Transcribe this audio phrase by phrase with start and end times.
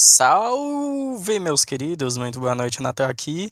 [0.00, 2.16] Salve, meus queridos!
[2.16, 3.50] Muito boa noite, Natal aqui.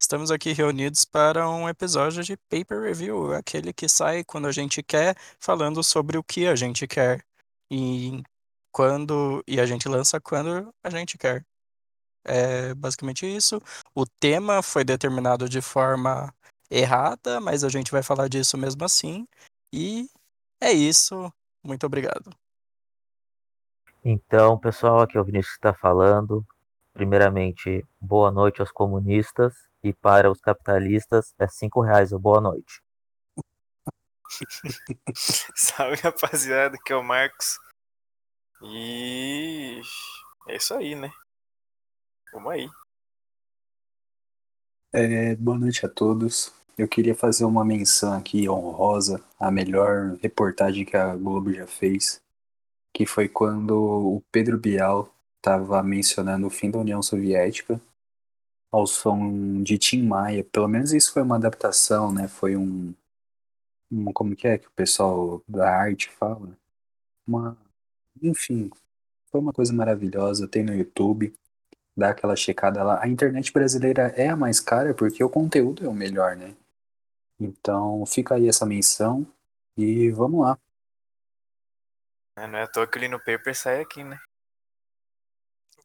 [0.00, 4.84] Estamos aqui reunidos para um episódio de Paper Review, aquele que sai quando a gente
[4.84, 7.24] quer, falando sobre o que a gente quer
[7.68, 8.22] e
[8.70, 11.44] quando e a gente lança quando a gente quer.
[12.24, 13.60] É basicamente isso.
[13.92, 16.32] O tema foi determinado de forma
[16.70, 19.26] errada, mas a gente vai falar disso mesmo assim.
[19.74, 20.08] E
[20.60, 21.32] é isso.
[21.64, 22.30] Muito obrigado.
[24.02, 26.46] Então, pessoal, aqui é o Vinícius que está falando.
[26.94, 32.82] Primeiramente, boa noite aos comunistas e para os capitalistas é cinco reais boa noite.
[35.54, 37.58] Salve, rapaziada, que é o Marcos.
[38.62, 39.82] E
[40.48, 41.10] é isso aí, né?
[42.32, 42.70] Vamos aí.
[44.94, 46.54] É, boa noite a todos.
[46.76, 52.22] Eu queria fazer uma menção aqui honrosa à melhor reportagem que a Globo já fez,
[52.92, 57.80] que foi quando o Pedro Bial estava mencionando o fim da União Soviética
[58.70, 60.44] ao som de Tim Maia.
[60.44, 62.28] Pelo menos isso foi uma adaptação, né?
[62.28, 62.94] Foi um,
[63.90, 66.56] um como que é que o pessoal da arte fala?
[67.26, 67.56] Uma,
[68.22, 68.70] enfim,
[69.30, 70.48] foi uma coisa maravilhosa.
[70.48, 71.34] Tem no YouTube,
[71.96, 73.02] dá aquela checada lá.
[73.02, 76.54] A internet brasileira é a mais cara porque o conteúdo é o melhor, né?
[77.38, 79.26] Então fica aí essa menção
[79.76, 80.58] e vamos lá.
[82.36, 84.18] É, não é à toa que ele no paper sai aqui, né?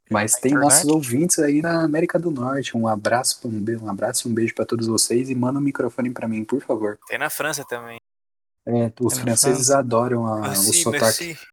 [0.10, 2.78] Mas tem nossos ouvintes aí na América do Norte.
[2.78, 5.62] Um abraço, um, be- um abraço e um beijo para todos vocês e manda o
[5.62, 7.00] microfone para mim, por favor.
[7.08, 7.98] Tem na França também.
[8.68, 11.04] É, os na franceses adoram a, o Merci, sotaque.
[11.04, 11.48] merci.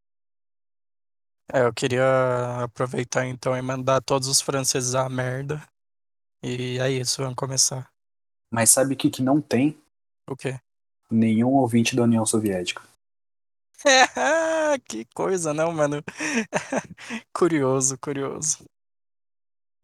[1.50, 5.66] É, eu queria aproveitar então e mandar todos os franceses à merda.
[6.42, 7.90] E é isso, vamos começar.
[8.50, 9.80] Mas sabe o que, que não tem?
[10.28, 10.60] O quê?
[11.10, 12.82] Nenhum ouvinte da União Soviética.
[14.88, 16.02] que coisa, não, mano?
[17.32, 18.64] Curioso, curioso.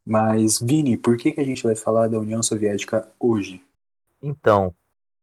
[0.05, 3.63] Mas, Vini, por que, que a gente vai falar da União Soviética hoje?
[4.23, 4.75] Então,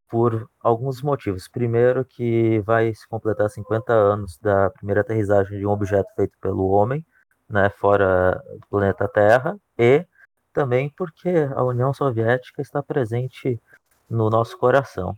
[0.08, 1.48] por alguns motivos.
[1.48, 6.68] Primeiro, que vai se completar 50 anos da primeira aterrissagem de um objeto feito pelo
[6.68, 7.04] homem,
[7.48, 10.04] né, fora do planeta Terra, e
[10.52, 13.60] também porque a União Soviética está presente
[14.08, 15.16] no nosso coração.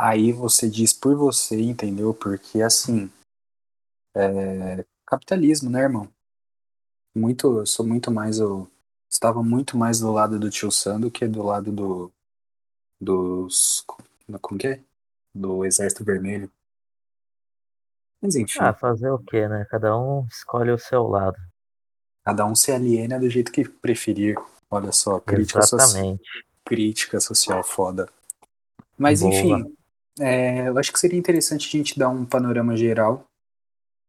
[0.00, 2.14] Aí você diz por você, entendeu?
[2.14, 3.10] Porque, assim,
[4.14, 6.08] é capitalismo, né, irmão?
[7.12, 8.70] Muito, eu sou muito mais, eu
[9.10, 12.12] estava muito mais do lado do tio Sam do que do lado do,
[13.00, 13.84] dos,
[14.40, 14.80] como que é?
[15.34, 16.48] Do Exército Vermelho.
[18.22, 19.64] Mas enfim, Ah, fazer o quê, né?
[19.68, 21.38] Cada um escolhe o seu lado.
[22.24, 24.36] cada um se aliena do jeito que preferir.
[24.70, 26.22] Olha só, crítica, so Exatamente.
[26.64, 28.08] crítica social foda.
[28.96, 29.32] Mas Boa.
[29.32, 29.77] enfim,
[30.20, 33.24] é, eu acho que seria interessante a gente dar um panorama geral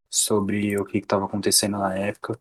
[0.09, 2.39] sobre o que estava acontecendo na época,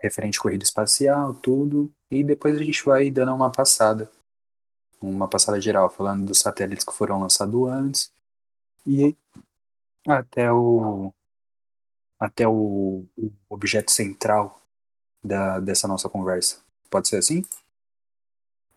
[0.00, 4.10] referente à corrida espacial, tudo, e depois a gente vai dando uma passada,
[5.00, 8.12] uma passada geral, falando dos satélites que foram lançados antes
[8.86, 9.16] e
[10.06, 11.12] até o
[12.18, 14.60] até o, o objeto central
[15.22, 16.60] da, dessa nossa conversa.
[16.90, 17.44] Pode ser assim?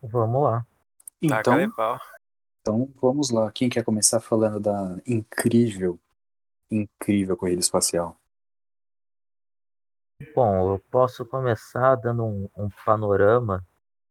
[0.00, 0.66] Vamos lá.
[1.20, 1.54] Então.
[2.62, 3.50] Então vamos lá.
[3.50, 5.98] Quem quer começar falando da incrível,
[6.70, 8.16] incrível corrida espacial?
[10.32, 13.66] Bom, eu posso começar dando um, um panorama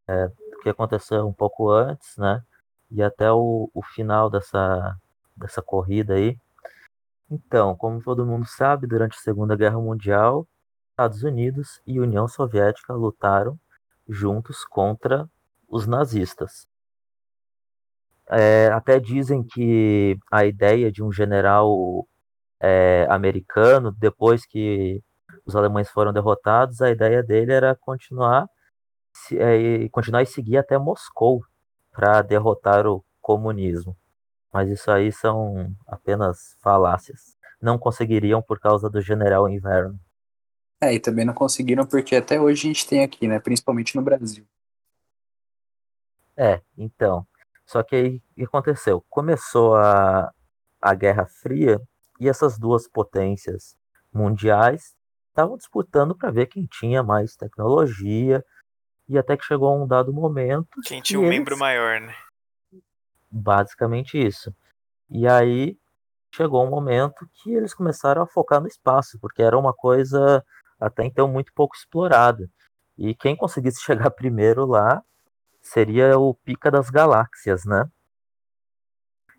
[0.06, 2.44] é, do que aconteceu um pouco antes, né?
[2.90, 5.00] E até o, o final dessa,
[5.34, 6.38] dessa corrida aí.
[7.30, 10.46] Então, como todo mundo sabe, durante a Segunda Guerra Mundial,
[10.90, 13.58] Estados Unidos e União Soviética lutaram
[14.06, 15.26] juntos contra
[15.66, 16.70] os nazistas.
[18.30, 22.06] É, até dizem que a ideia de um general
[22.60, 25.02] é, americano, depois que
[25.44, 28.46] os alemães foram derrotados, a ideia dele era continuar,
[29.12, 31.42] se- é, e continuar e seguir até Moscou
[31.92, 33.96] para derrotar o comunismo.
[34.52, 37.36] Mas isso aí são apenas falácias.
[37.60, 39.98] Não conseguiriam por causa do general inverno.
[40.80, 43.38] É, e também não conseguiram porque até hoje a gente tem aqui, né?
[43.38, 44.44] Principalmente no Brasil.
[46.36, 47.26] É, então.
[47.72, 49.02] Só que aí o que aconteceu?
[49.08, 50.30] Começou a,
[50.80, 51.80] a Guerra Fria
[52.20, 53.74] e essas duas potências
[54.12, 54.94] mundiais
[55.30, 58.44] estavam disputando para ver quem tinha mais tecnologia
[59.08, 62.14] e até que chegou um dado momento Quem que tinha um eles- membro maior, né?
[63.30, 64.54] basicamente isso.
[65.08, 65.78] E aí
[66.34, 70.44] chegou um momento que eles começaram a focar no espaço, porque era uma coisa
[70.78, 72.50] até então muito pouco explorada.
[72.98, 75.02] E quem conseguisse chegar primeiro lá
[75.62, 77.90] seria o pica das galáxias, né?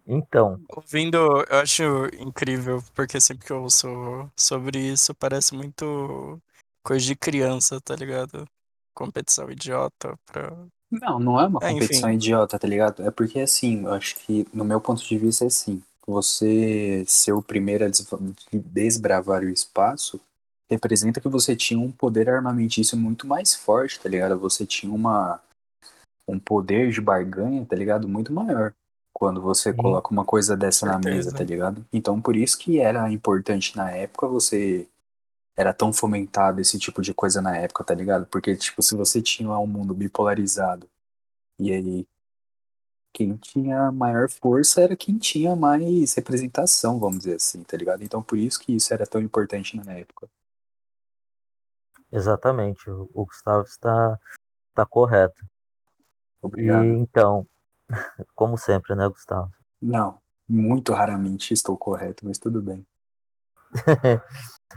[0.07, 1.17] Então, Ouvindo,
[1.49, 1.83] eu acho
[2.19, 3.87] incrível, porque sempre que eu ouço
[4.37, 6.41] sobre isso, parece muito
[6.83, 8.47] coisa de criança, tá ligado?
[8.93, 10.51] Competição idiota pra.
[10.91, 12.11] Não, não é uma É, competição enfim.
[12.11, 13.01] idiota, tá ligado?
[13.03, 15.81] É porque, assim, eu acho que, no meu ponto de vista, é assim.
[16.05, 18.05] Você ser o primeiro a des-
[18.53, 20.19] desbravar o espaço
[20.69, 24.37] representa que você tinha um poder armamentício muito mais forte, tá ligado?
[24.39, 25.39] Você tinha uma,
[26.27, 28.07] um poder de barganha, tá ligado?
[28.07, 28.73] Muito maior.
[29.13, 29.77] Quando você Sim.
[29.77, 31.85] coloca uma coisa dessa na mesa, tá ligado?
[31.93, 34.87] Então, por isso que era importante na época você
[35.55, 38.25] era tão fomentado esse tipo de coisa na época, tá ligado?
[38.25, 40.89] Porque, tipo, se você tinha lá um mundo bipolarizado,
[41.59, 42.07] e aí
[43.13, 48.03] quem tinha maior força era quem tinha mais representação, vamos dizer assim, tá ligado?
[48.03, 50.27] Então, por isso que isso era tão importante na época.
[52.11, 54.19] Exatamente, o, o Gustavo está,
[54.69, 55.45] está correto.
[56.43, 56.83] Obrigado.
[56.83, 57.47] E então,
[58.35, 59.51] como sempre, né, Gustavo?
[59.81, 62.85] Não, muito raramente estou correto, mas tudo bem.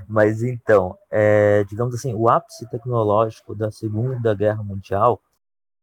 [0.09, 5.21] Mas então, é, digamos assim, o ápice tecnológico da Segunda Guerra Mundial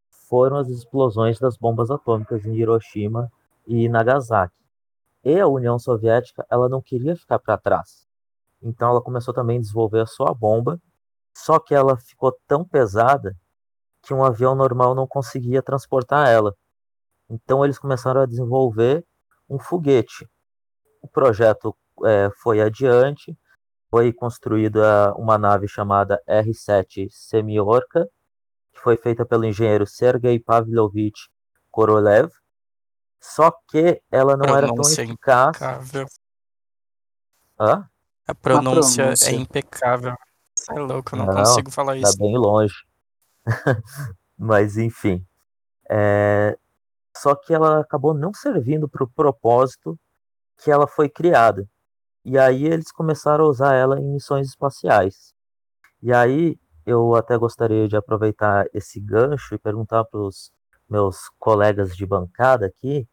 [0.09, 3.31] foram as explosões das bombas atômicas em Hiroshima
[3.67, 4.55] e Nagasaki.
[5.23, 8.07] E a União Soviética, ela não queria ficar para trás.
[8.61, 10.79] Então ela começou também a desenvolver a sua bomba,
[11.35, 13.35] só que ela ficou tão pesada
[14.03, 16.55] que um avião normal não conseguia transportar ela.
[17.29, 19.03] Então eles começaram a desenvolver
[19.49, 20.29] um foguete.
[21.01, 23.35] O projeto é, foi adiante,
[23.89, 28.07] foi construída uma nave chamada R-7 Semyorka,
[28.73, 31.29] que foi feita pelo engenheiro Sergei Pavlovich
[31.71, 32.29] Korolev,
[33.21, 35.55] só que ela não era tão Pronúncia eficaz.
[35.55, 36.05] Impecável.
[37.59, 37.89] Hã?
[38.27, 39.29] A pronúncia, pronúncia.
[39.29, 40.15] é impecável.
[40.57, 42.17] Você é louco, eu não, Não, consigo falar Tá isso.
[42.17, 42.73] bem longe.
[44.37, 45.25] Mas enfim.
[45.89, 46.57] É,
[47.15, 49.99] Só que ela acabou não servindo para o propósito
[50.57, 51.67] que ela foi criada.
[52.25, 55.33] E aí eles começaram a usar ela em missões espaciais.
[56.01, 60.51] E aí eu até gostaria de aproveitar esse gancho e perguntar para os
[60.89, 63.07] meus colegas de bancada aqui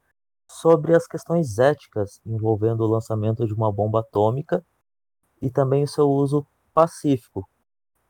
[0.48, 4.64] sobre as questões éticas envolvendo o lançamento de uma bomba atômica
[5.40, 7.48] e também o seu uso pacífico,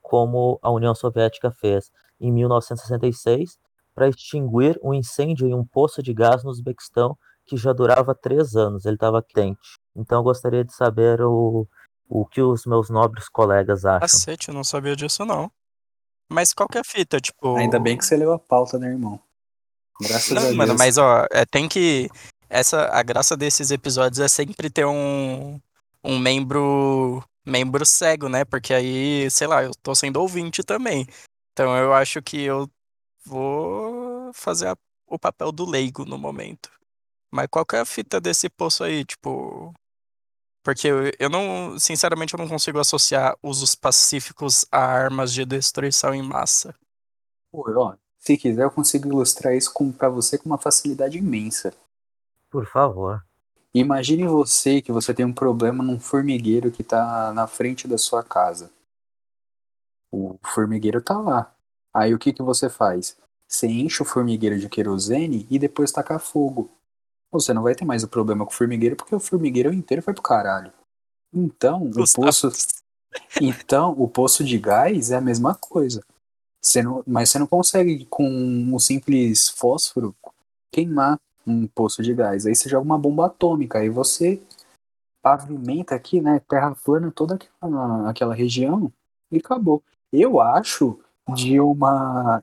[0.00, 1.90] como a União Soviética fez
[2.20, 3.58] em 1966
[3.94, 8.54] para extinguir um incêndio em um poço de gás no Uzbequistão que já durava três
[8.54, 9.78] anos, ele estava quente.
[9.96, 11.66] Então eu gostaria de saber o,
[12.08, 14.00] o que os meus nobres colegas acham.
[14.00, 15.50] Cacete, eu não sabia disso não.
[16.28, 17.56] Mas qual que é a fita, tipo...
[17.56, 19.20] Ainda bem que você leu a pauta, né, irmão?
[20.00, 20.56] Graças a Não, Deus.
[20.56, 22.08] mano, mas ó, é, tem que.
[22.48, 25.60] Essa, a graça desses episódios é sempre ter um,
[26.02, 28.44] um membro membro cego, né?
[28.44, 31.06] Porque aí, sei lá, eu tô sendo ouvinte também.
[31.52, 32.70] Então eu acho que eu
[33.24, 36.70] vou fazer a- o papel do leigo no momento.
[37.30, 39.74] Mas qual que é a fita desse poço aí, tipo.
[40.62, 46.14] Porque eu, eu não, sinceramente, eu não consigo associar usos pacíficos a armas de destruição
[46.14, 46.74] em massa.
[47.50, 51.74] Pô, ó, se quiser, eu consigo ilustrar isso com, pra você com uma facilidade imensa.
[52.50, 53.24] Por favor.
[53.72, 58.22] Imagine você que você tem um problema num formigueiro que tá na frente da sua
[58.22, 58.70] casa.
[60.12, 61.54] O formigueiro tá lá.
[61.92, 63.16] Aí o que, que você faz?
[63.46, 66.70] Você enche o formigueiro de querosene e depois taca fogo.
[67.32, 70.14] Você não vai ter mais o problema com o formigueiro porque o formigueiro inteiro foi
[70.14, 70.72] pro caralho.
[71.32, 72.50] Então, o poço,
[73.40, 76.04] então, o poço de gás é a mesma coisa.
[76.60, 80.14] Você não, mas você não consegue, com um simples fósforo,
[80.70, 82.46] queimar um poço de gás.
[82.46, 84.42] Aí você joga uma bomba atômica, aí você
[85.22, 86.40] pavimenta aqui, né?
[86.48, 88.92] Terra plana toda aquela, aquela região
[89.30, 89.82] e acabou.
[90.12, 90.98] Eu acho
[91.34, 92.42] de uma.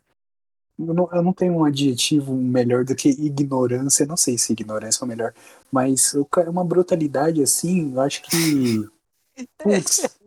[0.80, 4.06] Eu não, eu não tenho um adjetivo melhor do que ignorância.
[4.06, 5.34] Não sei se ignorância é o melhor,
[5.72, 7.94] mas é uma brutalidade assim.
[7.94, 8.88] Eu acho que.
[9.58, 10.18] Putz,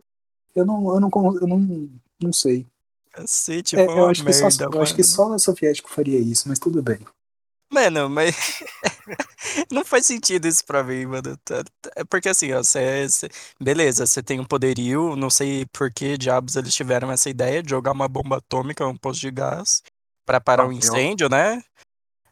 [0.55, 1.89] eu não, eu não, eu não,
[2.21, 2.67] não sei.
[3.11, 6.47] Cacete, É, eu acho que só, merda, eu acho que só o soviético faria isso,
[6.47, 6.99] mas tudo bem.
[7.71, 8.35] Mano, mas
[9.71, 11.37] não faz sentido isso pra mim, mano.
[11.37, 15.65] Tá- tá- É porque assim, ó, cê, cê- beleza, você tem um poderio, não sei
[15.67, 19.31] por que diabos eles tiveram essa ideia de jogar uma bomba atômica, um posto de
[19.31, 19.81] gás,
[20.25, 21.63] pra parar um incêndio, né?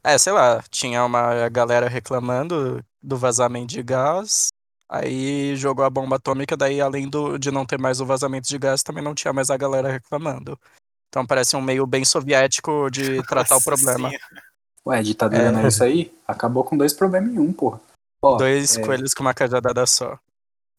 [0.03, 4.47] É, sei lá, tinha uma galera reclamando do vazamento de gás,
[4.89, 8.57] aí jogou a bomba atômica, daí além do, de não ter mais o vazamento de
[8.57, 10.59] gás, também não tinha mais a galera reclamando.
[11.07, 14.09] Então parece um meio bem soviético de tratar o Nossa problema.
[14.09, 14.48] senhora.
[14.89, 15.51] Ué, ditadura É.
[15.51, 16.11] não é isso aí?
[16.27, 17.79] Acabou com dois problemas em um, porra.
[18.21, 20.19] Ó, Dois é, coelhos com uma cajadada só.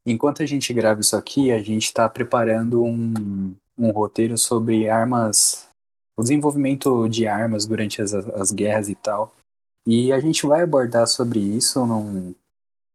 [0.05, 5.67] enquanto a gente grava isso aqui, a gente tá preparando um, um roteiro sobre armas,
[6.17, 9.33] o desenvolvimento de armas durante as, as guerras e tal.
[9.87, 12.35] E a gente vai abordar sobre isso num,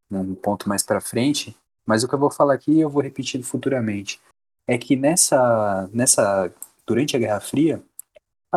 [0.09, 1.55] num ponto mais pra frente,
[1.85, 4.19] mas o que eu vou falar aqui eu vou repetir futuramente.
[4.67, 6.51] é que nessa, nessa
[6.85, 7.81] durante a Guerra Fria,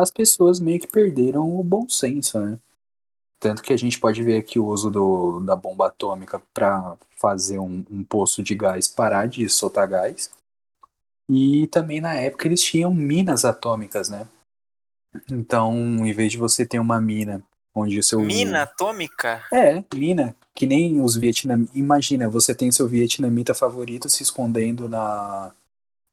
[0.01, 2.57] as pessoas meio que perderam o bom senso, né?
[3.39, 7.57] Tanto que a gente pode ver aqui o uso do, da bomba atômica para fazer
[7.57, 10.29] um, um poço de gás parar de soltar gás.
[11.29, 14.27] E também na época eles tinham minas atômicas, né?
[15.31, 15.73] Então,
[16.05, 17.41] em vez de você ter uma mina
[17.73, 18.19] onde o seu.
[18.19, 19.43] Mina atômica?
[19.51, 20.35] É, mina.
[20.53, 21.75] Que nem os vietnamitas.
[21.75, 25.51] Imagina, você tem seu vietnamita favorito se escondendo na,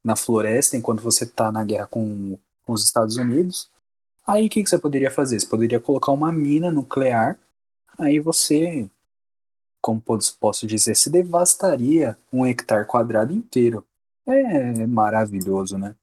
[0.03, 3.69] na floresta enquanto você tá na guerra com, com os Estados Unidos.
[4.27, 5.39] Aí o que, que você poderia fazer?
[5.39, 7.39] Você poderia colocar uma mina nuclear,
[7.97, 8.89] aí você,
[9.81, 10.03] como
[10.39, 13.85] posso dizer, se devastaria um hectare quadrado inteiro.
[14.27, 15.95] É maravilhoso, né?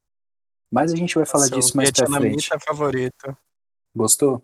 [0.70, 2.48] Mas a gente vai falar Seu disso mais pra frente.
[2.64, 3.36] favorito.
[3.94, 4.42] Gostou?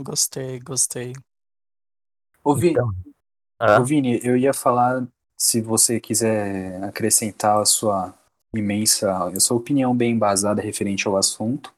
[0.00, 1.12] Gostei, gostei.
[2.42, 2.90] Ô, Vini, Então,
[3.58, 8.14] ah, ô, Vini, eu ia falar, se você quiser acrescentar a sua
[8.54, 11.72] imensa, a sua opinião bem embasada referente ao assunto,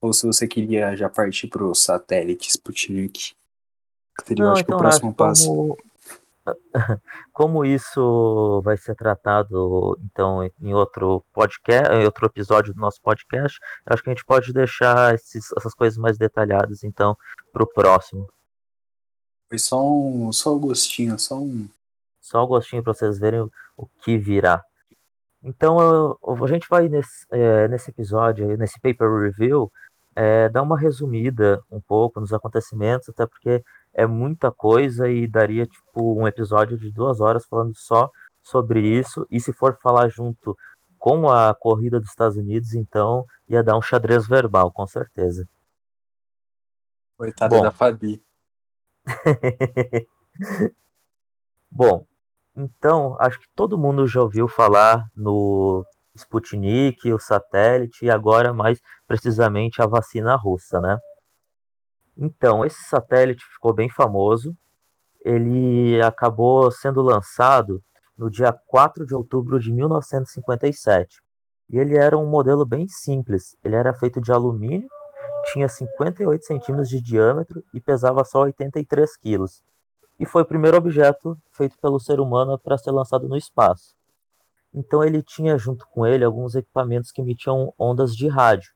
[0.00, 3.34] ou se você queria já partir pro satélite Sputnik,
[4.18, 5.46] que seria, não, acho que o então próximo passo.
[5.46, 5.76] como,
[7.32, 13.58] como isso vai ser tratado então em outro podcast, em outro episódio do nosso podcast,
[13.86, 17.16] acho que a gente pode deixar esses- essas coisas mais detalhadas então
[17.52, 18.28] para o próximo.
[19.48, 21.68] Foi só um, só o gostinho, só um.
[22.20, 24.62] Só o gostinho para vocês verem o, o que virá.
[25.42, 29.72] Então eu- a gente vai nesse, é, nesse episódio, nesse paper review,
[30.18, 33.62] é, dar uma resumida um pouco nos acontecimentos, até porque
[33.94, 38.10] é muita coisa e daria tipo um episódio de duas horas falando só
[38.42, 39.24] sobre isso.
[39.30, 40.58] E se for falar junto
[40.98, 45.48] com a corrida dos Estados Unidos, então ia dar um xadrez verbal, com certeza.
[47.16, 47.62] Coitada Bom.
[47.62, 48.20] da Fabi.
[51.70, 52.04] Bom,
[52.56, 55.86] então acho que todo mundo já ouviu falar no
[56.18, 60.98] Sputnik, o satélite e agora mais precisamente a vacina russa, né?
[62.16, 64.56] Então, esse satélite ficou bem famoso.
[65.24, 67.82] Ele acabou sendo lançado
[68.16, 71.20] no dia 4 de outubro de 1957.
[71.70, 73.56] E ele era um modelo bem simples.
[73.62, 74.88] Ele era feito de alumínio,
[75.52, 79.62] tinha 58 centímetros de diâmetro e pesava só 83 quilos
[80.18, 83.94] e foi o primeiro objeto feito pelo ser humano para ser lançado no espaço.
[84.74, 88.70] Então ele tinha junto com ele alguns equipamentos que emitiam ondas de rádio.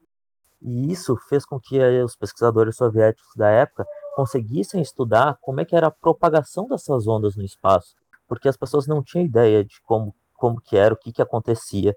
[0.60, 3.84] E isso fez com que eh, os pesquisadores soviéticos da época
[4.14, 7.94] conseguissem estudar como é que era a propagação dessas ondas no espaço,
[8.28, 11.96] porque as pessoas não tinham ideia de como como que era, o que que acontecia.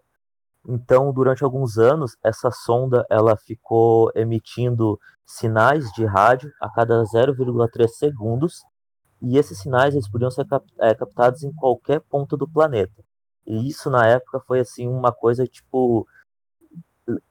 [0.68, 7.88] Então, durante alguns anos, essa sonda ela ficou emitindo sinais de rádio a cada 0,3
[7.88, 8.64] segundos
[9.22, 10.46] e esses sinais eles podiam ser
[10.80, 13.05] é, captados em qualquer ponto do planeta.
[13.46, 16.08] E isso na época foi assim uma coisa tipo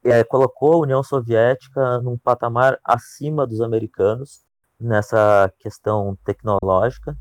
[0.03, 4.45] é, colocou a União Soviética num patamar acima dos americanos
[4.79, 7.17] nessa questão tecnológica.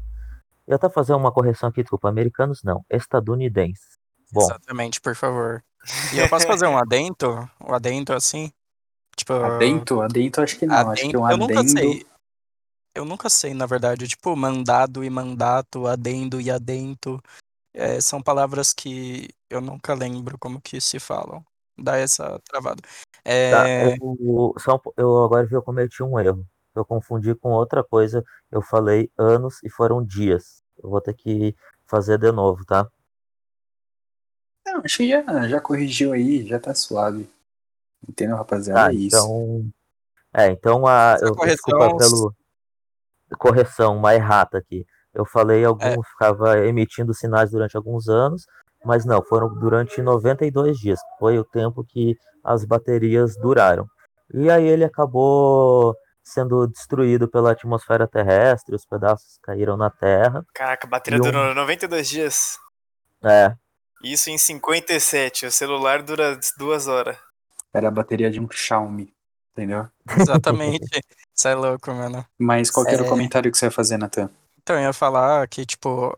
[0.66, 3.98] Eu até fazer uma correção aqui, desculpa, americanos não, estadunidenses.
[4.32, 5.62] Bom, Exatamente, por favor.
[6.12, 7.28] E eu posso fazer um adento?
[7.60, 8.50] Um adento assim?
[9.14, 9.34] Tipo.
[9.34, 10.00] Adento?
[10.00, 10.90] Adento acho que não.
[10.90, 11.70] Acho que um eu nunca adendo.
[11.70, 12.06] sei.
[12.94, 14.08] Eu nunca sei, na verdade.
[14.08, 17.20] Tipo, mandado e mandato, adendo e adento.
[17.74, 21.44] É, são palavras que eu nunca lembro como que se falam.
[21.76, 22.80] Dá essa travada.
[22.82, 22.88] Tá,
[23.24, 26.46] É, eu, só um eu agora vi que eu cometi um erro.
[26.74, 28.24] Eu confundi com outra coisa.
[28.50, 30.62] Eu falei anos e foram dias.
[30.82, 31.54] Eu vou ter que
[31.86, 32.88] fazer de novo, tá?
[34.66, 37.28] Não, acho que já, já corrigiu aí, já tá suave.
[38.08, 38.80] Entendeu, rapaziada?
[38.80, 39.16] Tá, é isso.
[39.16, 39.70] então.
[40.32, 41.14] É, então a.
[41.14, 42.34] Essa Eu, correção- desculpa pelo.
[43.38, 44.86] Correção, uma errata aqui.
[45.14, 48.46] Eu falei alguns, ficava emitindo sinais durante alguns anos,
[48.84, 53.86] mas não, foram durante 92 dias, foi o tempo que as baterias duraram.
[54.32, 60.44] E aí ele acabou sendo destruído pela atmosfera terrestre, os pedaços caíram na Terra.
[60.54, 62.58] Caraca, a bateria E um- durou 92 dias.
[63.22, 63.54] É,
[64.02, 65.46] Isso em 57.
[65.46, 67.16] O celular dura duas horas.
[67.72, 69.12] Era a bateria de um Xiaomi,
[69.52, 69.86] entendeu?
[70.18, 70.86] exatamente.
[71.34, 72.24] Isso é louco, mano.
[72.38, 73.08] Mas qual que era o É.
[73.08, 74.28] comentário que você ia fazer, Natan?
[74.64, 76.16] Então, eu ia falar que, tipo,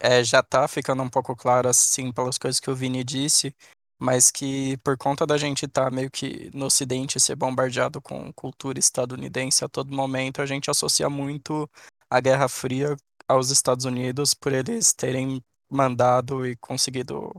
[0.00, 3.54] é, já tá ficando um pouco claro, assim, pelas coisas que o Vini disse,
[3.98, 8.78] mas que por conta da gente estar meio que no Ocidente ser bombardeado com cultura
[8.78, 11.70] estadunidense a todo momento, a gente associa muito
[12.10, 12.96] a Guerra Fria
[13.28, 17.32] aos Estados Unidos por eles terem mandado e conseguido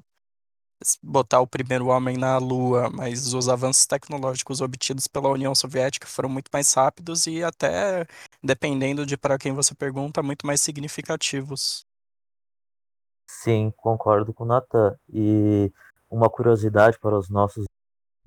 [1.02, 6.30] botar o primeiro homem na Lua, mas os avanços tecnológicos obtidos pela União Soviética foram
[6.30, 8.06] muito mais rápidos e até,
[8.44, 11.86] dependendo de para quem você pergunta, muito mais significativos.
[13.30, 14.98] sim, concordo com o Natan.
[15.10, 15.72] E
[16.10, 17.66] uma curiosidade para os nossos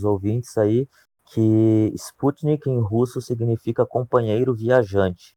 [0.03, 0.89] ouvintes aí,
[1.33, 5.37] que Sputnik em russo significa companheiro viajante.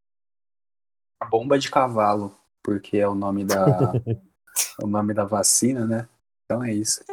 [1.29, 3.55] Bomba de cavalo, porque é o nome da
[4.81, 6.09] o nome da vacina, né?
[6.53, 7.03] Então é isso.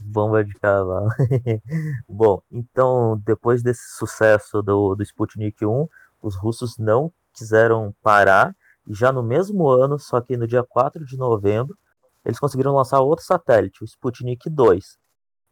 [0.00, 1.08] Bomba de cavalo.
[2.08, 5.86] Bom, então, depois desse sucesso do, do Sputnik 1,
[6.22, 8.56] os russos não quiseram parar,
[8.86, 11.76] e já no mesmo ano, só que no dia 4 de novembro,
[12.24, 14.98] eles conseguiram lançar outro satélite, o Sputnik 2.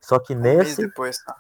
[0.01, 0.87] Só que Um mês nesse.
[0.87, 1.37] depois, tá?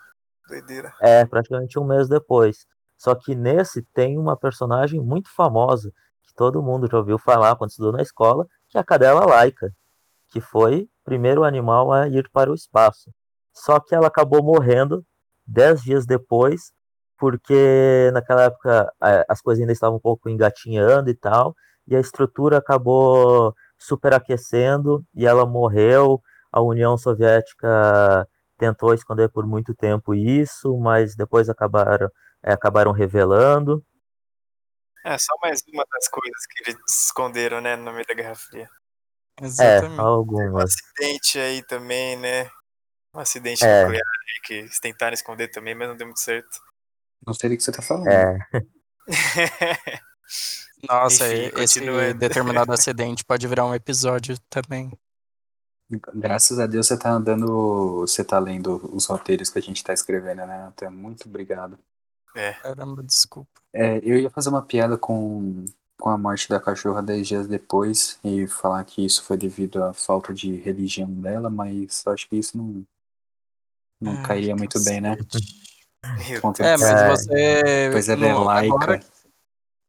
[0.46, 0.94] Doideira.
[1.00, 2.66] É, praticamente um mês depois.
[2.96, 5.92] Só que nesse tem uma personagem muito famosa,
[6.22, 9.72] que todo mundo já ouviu falar quando estudou na escola, que é a cadela Laika,
[10.28, 13.10] que foi primeiro animal a ir para o espaço.
[13.52, 15.04] Só que ela acabou morrendo
[15.46, 16.70] dez dias depois,
[17.16, 18.92] porque naquela época
[19.26, 25.26] as coisas ainda estavam um pouco engatinhando e tal, e a estrutura acabou superaquecendo e
[25.26, 26.20] ela morreu.
[26.52, 32.10] A União Soviética tentou esconder por muito tempo isso, mas depois acabaram,
[32.42, 33.82] eh, acabaram revelando.
[35.04, 38.68] É só mais uma das coisas que eles esconderam, né, no meio da Guerra Fria.
[39.40, 40.00] É, Exatamente.
[40.00, 40.74] Um algumas.
[40.74, 42.50] acidente aí também, né?
[43.14, 43.82] Um acidente É.
[43.82, 46.48] nuclear aí que eles tentaram esconder também, mas não deu muito certo.
[47.26, 48.08] Não sei do que você tá falando.
[48.08, 48.38] É,
[50.88, 52.18] Nossa, Enfim, esse continuando.
[52.18, 54.92] determinado acidente pode virar um episódio também.
[56.14, 59.92] Graças a Deus você tá andando, você tá lendo os roteiros que a gente tá
[59.92, 60.90] escrevendo, né, Nathan?
[60.90, 61.78] Muito obrigado.
[62.62, 63.50] Caramba, desculpa.
[63.72, 65.64] É, eu ia fazer uma piada com,
[66.00, 69.92] com a morte da cachorra dez dias depois e falar que isso foi devido à
[69.92, 72.86] falta de religião dela, mas acho que isso não,
[74.00, 75.16] não Ai, cairia muito bem, né?
[76.60, 77.08] É, mas É.
[77.08, 77.88] você.
[77.92, 78.74] Pois é no- laica.
[78.74, 79.00] Agora,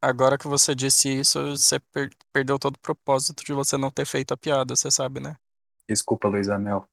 [0.01, 4.05] agora que você disse isso, você per- perdeu todo o propósito de você não ter
[4.05, 5.37] feito a piada, você sabe, né?
[5.87, 6.87] Desculpa, Luiz Amel.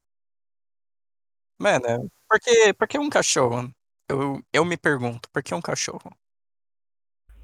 [1.58, 3.70] Mano, por que, por que um cachorro?
[4.08, 6.14] Eu, eu me pergunto, por que um cachorro?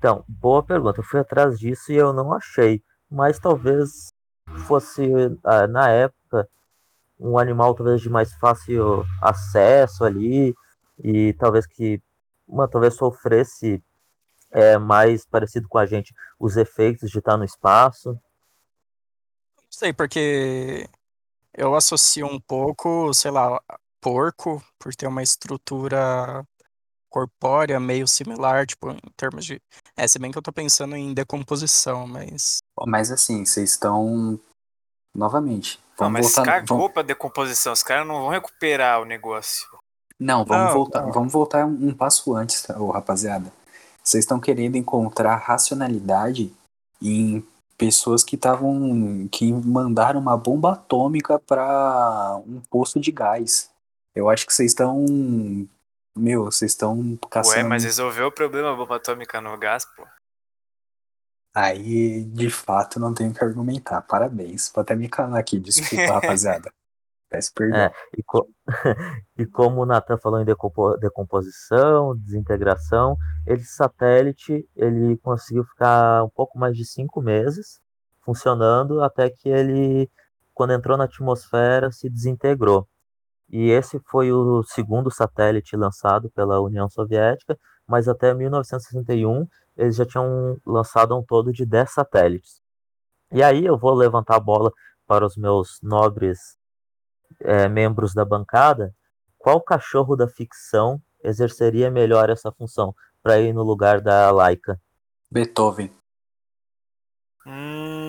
[0.02, 0.98] Então, boa pergunta.
[0.98, 2.82] Eu fui atrás disso e eu não achei.
[3.08, 4.12] Mas talvez
[4.66, 5.00] fosse,
[5.44, 6.48] ah, na época,
[7.20, 10.56] um animal talvez de mais fácil acesso ali.
[11.04, 12.02] E talvez que,
[12.48, 13.80] uma, talvez sofresse
[14.50, 18.10] é, mais parecido com a gente os efeitos de estar no espaço.
[18.10, 20.90] Não sei, porque
[21.54, 23.62] eu associo um pouco, sei lá,
[24.00, 26.44] porco, por ter uma estrutura
[27.12, 29.60] corpórea meio similar, tipo, em termos de.
[29.96, 32.58] É, se bem que eu tô pensando em decomposição, mas.
[32.86, 34.40] Mas assim, vocês estão.
[35.14, 35.78] Novamente.
[36.00, 36.44] Não, Vamos mas voltar.
[36.60, 37.72] cagou vamos- pra decomposição.
[37.72, 39.66] Os caras não vão recuperar o negócio.
[40.18, 41.02] Não, vamos Não, voltar.
[41.02, 41.12] não.
[41.12, 43.52] Vamos voltar um, um passo antes, tá, ô, rapaziada.
[44.02, 46.52] Vocês estão querendo encontrar racionalidade
[47.00, 47.44] em
[47.76, 49.28] pessoas que estavam.
[49.30, 53.68] que mandaram uma bomba atômica para um poço de gás.
[54.14, 55.04] Eu acho que vocês estão.
[56.16, 57.56] Meu, vocês estão caçando.
[57.56, 60.06] Ué, mas resolveu o problema a bomba atômica no gás, pô.
[61.54, 64.00] Aí, de fato, não tenho que argumentar.
[64.02, 64.70] Parabéns.
[64.74, 65.58] Vou até me calar aqui.
[65.58, 66.72] Desculpa, rapaziada.
[67.28, 67.78] Peço perdão.
[67.78, 68.48] É, e, co-
[69.38, 76.28] e como o Nathan falou em decompo- decomposição, desintegração, esse satélite ele conseguiu ficar um
[76.28, 77.80] pouco mais de cinco meses
[78.20, 80.10] funcionando até que ele,
[80.54, 82.86] quando entrou na atmosfera, se desintegrou.
[83.52, 90.06] E esse foi o segundo satélite lançado pela União Soviética, mas até 1961 eles já
[90.06, 92.62] tinham lançado um todo de 10 satélites.
[93.30, 94.72] E aí eu vou levantar a bola
[95.06, 96.56] para os meus nobres
[97.40, 98.94] é, membros da bancada,
[99.36, 104.80] qual cachorro da ficção exerceria melhor essa função para ir no lugar da Laika?
[105.30, 105.92] Beethoven.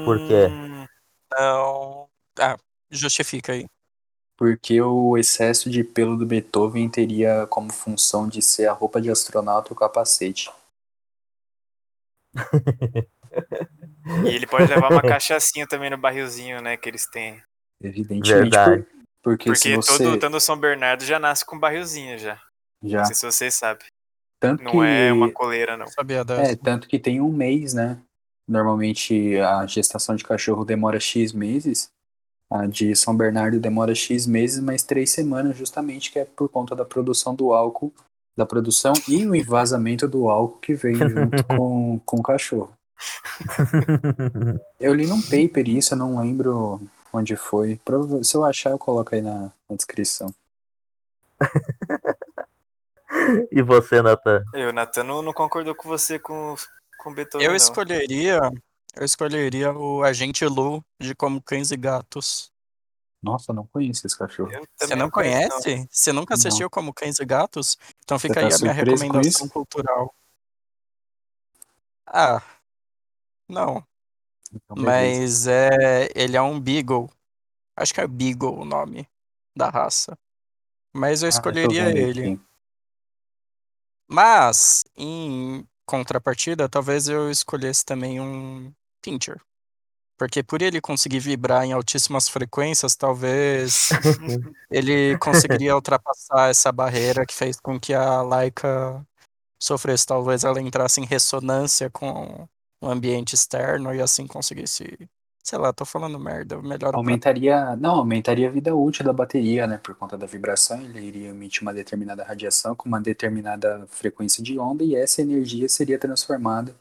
[0.06, 0.48] Por quê?
[0.48, 0.86] Hum,
[1.32, 2.10] Não.
[2.40, 2.58] Ah,
[2.90, 3.68] justifica aí.
[4.38, 9.10] Porque o excesso de pelo do Beethoven teria como função de ser a roupa de
[9.12, 10.50] astronauta e o capacete.
[14.26, 17.42] E ele pode levar uma cachaçinha também no barrilzinho, né, que eles têm.
[17.82, 18.34] Evidentemente.
[18.34, 18.84] Verdade.
[18.84, 18.94] por-
[19.24, 20.04] porque, Porque se você.
[20.04, 22.42] todo, todo São Bernardo já nasce com um barrilzinho já.
[22.84, 23.00] Já.
[23.00, 23.88] Não sei se vocês sabem.
[24.38, 25.88] Tanto Não que, é uma coleira, não.
[25.88, 26.52] Sabia dessa.
[26.52, 27.98] É, tanto que tem um mês, né?
[28.46, 31.93] Normalmente a gestação de cachorro demora X meses.
[32.54, 36.76] A de São Bernardo demora X meses, mas três semanas, justamente, que é por conta
[36.76, 37.92] da produção do álcool,
[38.38, 42.72] da produção e o envasamento do álcool que vem junto com, com o cachorro.
[44.80, 46.80] Eu li num paper isso, eu não lembro
[47.12, 47.80] onde foi.
[48.22, 50.34] Se eu achar, eu coloco aí na, na descrição.
[53.52, 54.44] e você, Nathan?
[54.54, 56.56] E o Natan não, não concordou com você com,
[57.00, 57.58] com o Beethoven, Eu não.
[58.96, 58.96] Escolheria.
[58.96, 62.52] Eu escolheria o Agente Lu de Como Cães e Gatos.
[63.22, 64.52] Nossa, não conheço esse cachorro.
[64.52, 65.88] Eu Você também não conheço, conhece?
[65.90, 66.38] Você nunca Não.
[66.38, 67.78] assistiu como Cães e Gatos?
[68.04, 69.54] Então fica tá aí a minha surpreso com recomendação isso?
[69.54, 70.14] cultural.
[72.06, 72.42] Ah,
[73.48, 73.86] não.
[74.52, 74.86] Então, beleza.
[74.86, 77.10] Mas é, ele é um Beagle.
[77.76, 79.08] Acho que é Beagle o nome
[79.56, 80.18] da raça.
[80.94, 82.34] Mas eu Ah, tô escolheria vendo ele.
[82.34, 82.42] aqui.
[84.08, 88.72] Mas, em contrapartida, talvez eu escolhesse também um
[89.04, 89.40] Pinscher.
[90.18, 93.90] Porque por ele conseguir vibrar em altíssimas frequências, talvez
[94.72, 99.06] ele conseguiria ultrapassar essa barreira que fez com que a Laika
[99.62, 100.06] sofresse.
[100.06, 102.48] Talvez ela entrasse em ressonância com
[102.82, 104.98] o ambiente externo e assim conseguisse.
[105.44, 106.62] Sei lá, tô falando merda.
[106.62, 109.78] Melhor Aumentaria, não, aumentaria a vida útil da bateria, né?
[109.78, 114.58] Por conta da vibração, ele iria emitir uma determinada radiação com uma determinada frequência de
[114.58, 116.74] onda e essa energia seria transformada,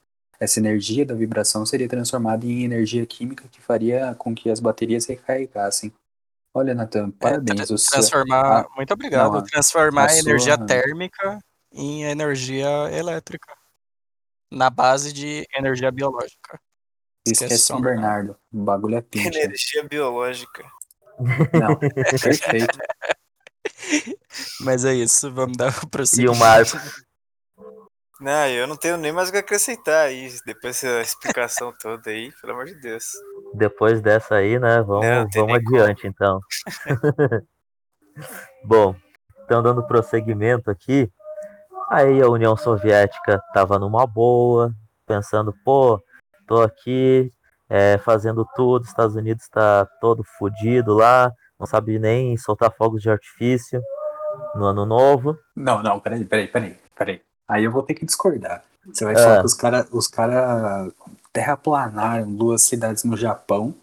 [0.43, 5.07] essa energia da vibração seria transformada em energia química que faria com que as baterias
[5.07, 5.93] recarregassem.
[6.55, 7.67] Olha, Nathan, É, parabéns.
[7.69, 8.61] seu- transformar.
[8.63, 9.33] a- muito obrigado.
[9.33, 11.39] não, transformar a energia sua- térmica
[11.73, 13.53] em energia elétrica.
[14.51, 16.61] Na base de energia biológica.
[17.27, 18.37] Esquece São Bernardo.
[18.53, 19.01] O bagulho é
[19.33, 19.39] pinche.
[19.39, 20.65] Energia biológica.
[21.53, 21.79] Não,
[22.69, 22.79] perfeito.
[24.61, 26.37] Mas é isso, vamos dar o E prosseguimento.
[26.37, 26.77] o Marco.
[28.23, 30.29] Não, eu não tenho nem mais o que acrescentar aí.
[30.47, 33.11] Depois dessa explicação toda aí, pelo amor de Deus.
[33.53, 34.81] Depois dessa aí, né?
[34.81, 35.77] Vamos, Não, vamos nem como.
[35.77, 36.41] adiante, então.
[38.65, 38.95] Bom,
[39.45, 41.11] então dando prosseguimento aqui,
[41.91, 44.73] aí a União Soviética estava numa boa,
[45.05, 46.01] pensando, pô,
[46.47, 47.29] tô aqui
[47.69, 53.11] é, fazendo tudo, Estados Unidos está todo fodido lá, não sabe nem soltar fogos de
[53.11, 53.83] artifício
[54.55, 55.37] no ano novo.
[55.57, 56.82] Não, não, peraí, peraí, peraí.
[57.49, 58.63] Aí eu vou ter que discordar.
[58.87, 59.19] Você vai Ah.
[59.19, 60.89] falar que os caras os cara
[61.33, 63.75] terraplanaram duas cidades no Japão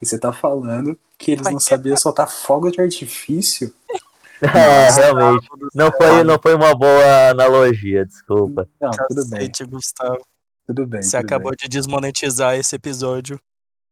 [0.00, 3.72] e você tá falando que eles não sabiam soltar fogo de artifício?
[4.40, 5.48] É, realmente.
[5.74, 8.68] Não foi, não foi uma boa analogia, desculpa.
[8.80, 10.24] Não, tudo bem, Cacete, Gustavo.
[10.64, 11.02] tudo bem.
[11.02, 11.56] Você tudo acabou bem.
[11.60, 13.40] de desmonetizar esse episódio.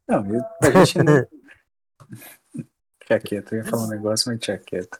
[0.06, 1.26] Não, eu, a gente não.
[3.02, 4.96] Fica quieto, eu ia falar um negócio, mas tinha quieto.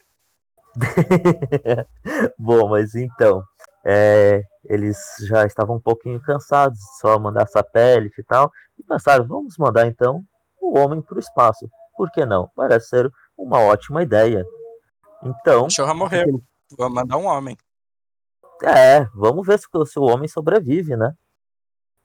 [2.37, 3.45] Bom, mas então,
[3.89, 9.25] é, eles já estavam um pouquinho cansados de só mandar satélite e tal, e pensaram,
[9.27, 10.25] vamos mandar então
[10.61, 11.71] o homem para o espaço.
[11.97, 12.51] Por que não?
[12.57, 14.45] Parece ser uma ótima ideia.
[15.23, 16.43] Então, Cachorra morreu.
[16.77, 17.57] Vou mandar um homem.
[18.65, 21.15] é, vamos ver se, o- se o homem sobrevive, né?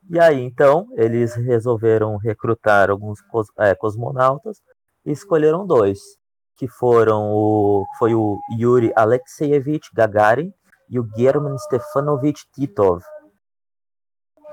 [0.10, 4.62] E aí, então, eles resolveram recrutar alguns cos- é, cosmonautas
[5.06, 6.00] e escolheram dois,
[6.58, 10.54] que foram o, foi o Yuri Alexeyevich Gagarin
[10.92, 13.02] e o German Stefanovich Titov.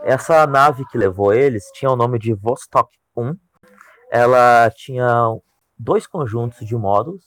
[0.05, 3.37] Essa nave que levou eles tinha o nome de Vostok 1.
[4.11, 5.37] Ela tinha
[5.77, 7.25] dois conjuntos de módulos,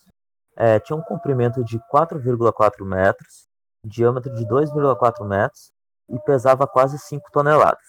[0.56, 3.48] é, tinha um comprimento de 4,4 metros,
[3.86, 5.72] diâmetro de 2,4 metros
[6.10, 7.86] e pesava quase 5 toneladas.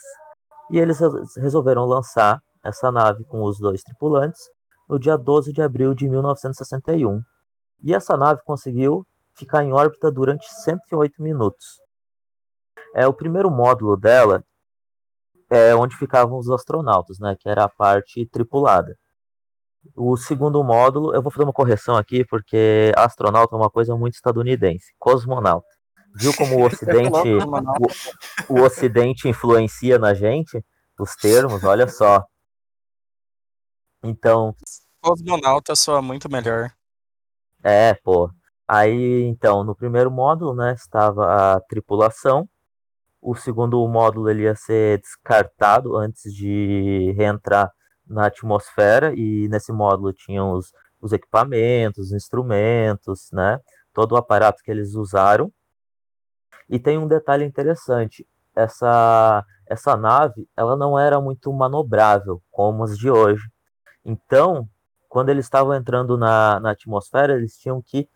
[0.70, 4.40] E eles res- resolveram lançar essa nave com os dois tripulantes
[4.88, 7.22] no dia 12 de abril de 1961.
[7.84, 11.80] E essa nave conseguiu ficar em órbita durante 108 minutos.
[12.94, 14.44] É o primeiro módulo dela
[15.50, 18.96] é onde ficavam os astronautas, né, que era a parte tripulada.
[19.94, 24.14] O segundo módulo, eu vou fazer uma correção aqui, porque astronauta é uma coisa muito
[24.14, 24.94] estadunidense.
[24.98, 25.66] Cosmonauta.
[26.14, 27.28] Viu como o Ocidente,
[28.48, 30.64] o, o Ocidente influencia na gente?
[30.98, 32.24] Os termos, olha só.
[34.02, 34.54] Então,
[35.00, 36.70] Cosmonauta soa muito melhor.
[37.62, 38.30] é, pô.
[38.66, 42.48] Aí, então, no primeiro módulo, né, estava a tripulação.
[43.20, 47.70] O segundo módulo ele ia ser descartado antes de reentrar
[48.06, 53.60] na atmosfera e nesse módulo tinham os, os equipamentos, os instrumentos, né,
[53.92, 55.52] todo o aparato que eles usaram.
[56.68, 62.98] E tem um detalhe interessante, essa essa nave, ela não era muito manobrável como as
[62.98, 63.42] de hoje.
[64.04, 64.68] Então,
[65.08, 68.08] quando eles estavam entrando na, na atmosfera, eles tinham que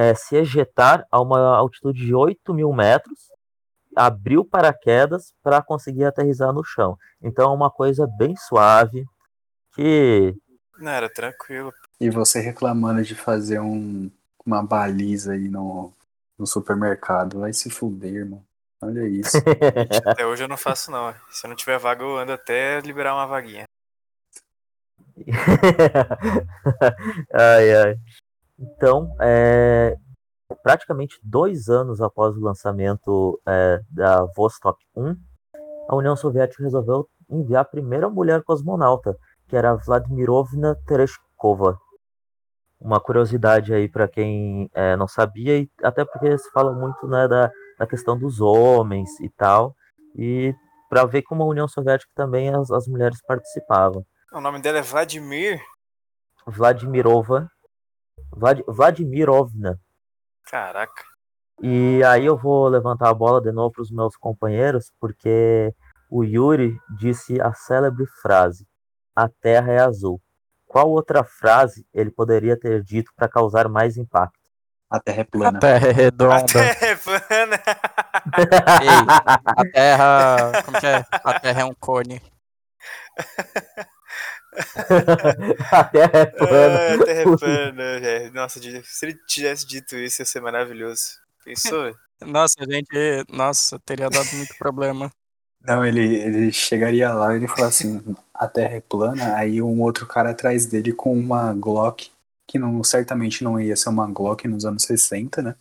[0.00, 3.28] é, se ejetar a uma altitude de 8 mil metros,
[3.94, 6.96] abrir o paraquedas para conseguir aterrissar no chão.
[7.20, 9.04] Então é uma coisa bem suave,
[9.74, 10.34] que
[10.78, 11.70] Não, era tranquilo.
[12.00, 14.10] E você reclamando de fazer um,
[14.44, 15.92] uma baliza aí no,
[16.38, 17.40] no supermercado.
[17.40, 18.42] Vai se fuder, irmão.
[18.80, 19.36] Olha isso.
[20.06, 21.14] Até hoje eu não faço, não.
[21.30, 23.64] Se eu não tiver vaga, eu ando até liberar uma vaguinha.
[27.34, 27.98] ai, ai.
[28.60, 29.96] Então, é,
[30.62, 35.16] praticamente dois anos após o lançamento é, da Vostok 1,
[35.88, 39.16] a União Soviética resolveu enviar a primeira mulher cosmonauta,
[39.48, 41.78] que era Vladimirovna Tereshkova.
[42.80, 47.26] uma curiosidade aí para quem é, não sabia, e até porque se fala muito né,
[47.26, 49.74] da, da questão dos homens e tal,
[50.14, 50.54] e
[50.88, 54.04] para ver como a União Soviética também as, as mulheres participavam.
[54.32, 55.60] O nome dela é Vladimir?
[56.46, 57.48] Vladimirova.
[58.30, 59.78] Vlad, Vladimirovna.
[60.44, 61.04] Caraca.
[61.62, 65.74] E aí eu vou levantar a bola de novo para os meus companheiros, porque
[66.10, 68.66] o Yuri disse a célebre frase:
[69.14, 70.20] A Terra é azul.
[70.66, 74.38] Qual outra frase ele poderia ter dito para causar mais impacto?
[74.88, 75.58] A Terra é plana.
[75.58, 76.36] A Terra é redonda.
[76.36, 77.56] A Terra é plana.
[78.82, 78.88] Ei,
[79.44, 80.62] a Terra.
[80.64, 81.04] Como que é?
[81.12, 82.22] A Terra é um cone.
[85.70, 86.78] a Terra é plana.
[86.78, 88.32] Ah, a Terra é plana, velho.
[88.34, 91.20] Nossa, se ele tivesse dito isso, ia ser maravilhoso.
[91.44, 91.94] Pensou?
[92.20, 93.24] Nossa, gente.
[93.30, 95.10] Nossa, teria dado muito problema.
[95.62, 99.82] Não, ele, ele chegaria lá e ele falaria assim, a Terra é plana, aí um
[99.82, 102.10] outro cara atrás dele com uma Glock,
[102.46, 105.54] que não, certamente não ia ser uma Glock nos anos 60, né?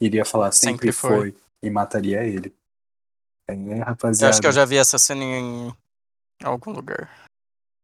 [0.00, 1.10] Iria falar sempre, Sempre foi.
[1.18, 1.34] foi.
[1.62, 2.52] e mataria ele.
[3.46, 5.72] É, Eu rapaziada, acho que eu já vi essa cena em
[6.42, 7.08] algum lugar.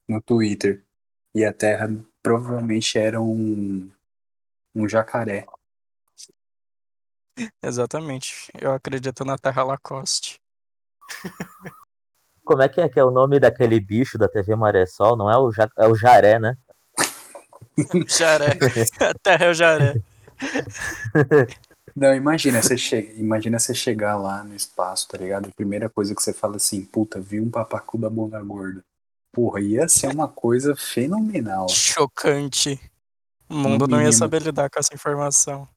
[0.09, 0.85] No Twitter.
[1.35, 1.88] E a Terra
[2.23, 3.90] provavelmente era um,
[4.75, 5.47] um jacaré.
[7.62, 8.51] Exatamente.
[8.59, 10.40] Eu acredito na Terra Lacoste.
[12.45, 15.16] Como é que é que é o nome daquele bicho da TV Maré Sol?
[15.16, 16.57] Não é o, ja, é o jaré, né?
[18.09, 18.59] Jaré.
[19.01, 20.01] A Terra é o jaré.
[21.95, 25.49] Não, imagina você, che imagina você chegar lá no espaço, tá ligado?
[25.49, 28.85] A primeira coisa que você fala assim, puta, vi um papacu da bunda gorda.
[29.37, 31.68] Porra, ia ser uma coisa fenomenal.
[31.68, 32.81] Chocante.
[33.51, 35.68] O mundo não ia saber lidar com essa informação.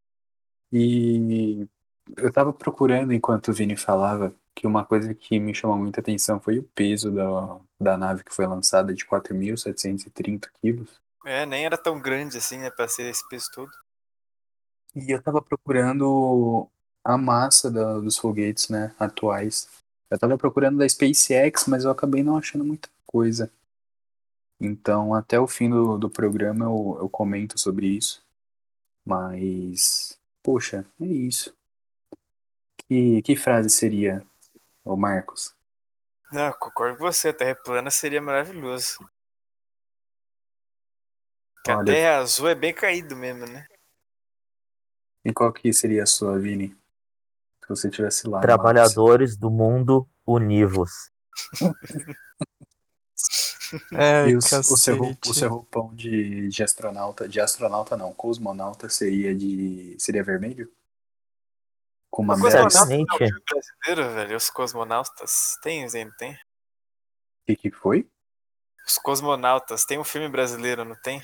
[0.72, 1.67] E
[2.15, 6.39] eu tava procurando enquanto o Vini falava que uma coisa que me chamou muita atenção
[6.39, 11.02] foi o peso da, da nave que foi lançada de 4.730 quilos.
[11.26, 13.72] É, nem era tão grande assim, né, pra ser esse peso todo.
[14.95, 16.65] E eu tava procurando
[17.04, 19.67] a massa da- dos foguetes, né, atuais.
[20.10, 23.52] Eu tava procurando da SpaceX, mas eu acabei não achando muita coisa.
[24.60, 28.24] Então, até o fim do, do programa eu, eu comento sobre isso.
[29.06, 31.56] Mas, poxa, é isso.
[32.88, 34.24] Que, que frase seria,
[34.84, 35.56] ô Marcos?
[36.32, 39.00] Não, concordo com você, a Terra é plana seria maravilhoso.
[41.56, 43.65] Porque a Olha- Terra azul é bem caído mesmo, né?
[45.26, 46.69] E qual que seria a sua, Vini?
[47.63, 48.39] Se você tivesse lá.
[48.39, 48.45] Marcos.
[48.48, 51.12] Trabalhadores do mundo univos.
[53.93, 55.29] É, E o, o, seu, cacete.
[55.29, 59.95] o seu roupão de, de astronauta, de astronauta não, cosmonauta seria de.
[59.99, 60.71] seria vermelho?
[62.10, 62.63] Com uma bela.
[62.63, 64.38] cosmonauta é filme brasileiro, velho.
[64.38, 65.58] Os cosmonautas.
[65.62, 66.34] Tem, não tem?
[66.34, 66.38] O
[67.47, 68.08] que, que foi?
[68.88, 69.86] Os cosmonautas.
[69.86, 71.23] Tem um filme brasileiro, não tem?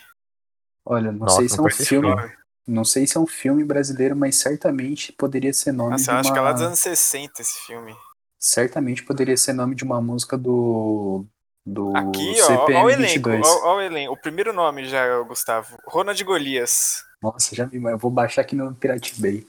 [0.85, 2.11] Olha, não Nossa, sei se é um filme.
[2.11, 2.45] assistindo.
[2.67, 6.13] Não sei se é um filme brasileiro, mas certamente poderia ser nome Nossa, de eu
[6.13, 6.19] uma.
[6.21, 7.95] acho que é lá dos anos 60 esse filme.
[8.39, 11.25] Certamente poderia ser nome de uma música do.
[11.65, 13.29] Do Aqui, ó, ó, CPM ó o elenco.
[13.29, 13.47] 22.
[13.47, 14.13] Ó, ó o elenco.
[14.13, 15.77] O primeiro nome já, Gustavo.
[15.87, 17.03] Ronald Golias.
[17.21, 19.47] Nossa, já vi, mas eu vou baixar aqui no Pirate Bay.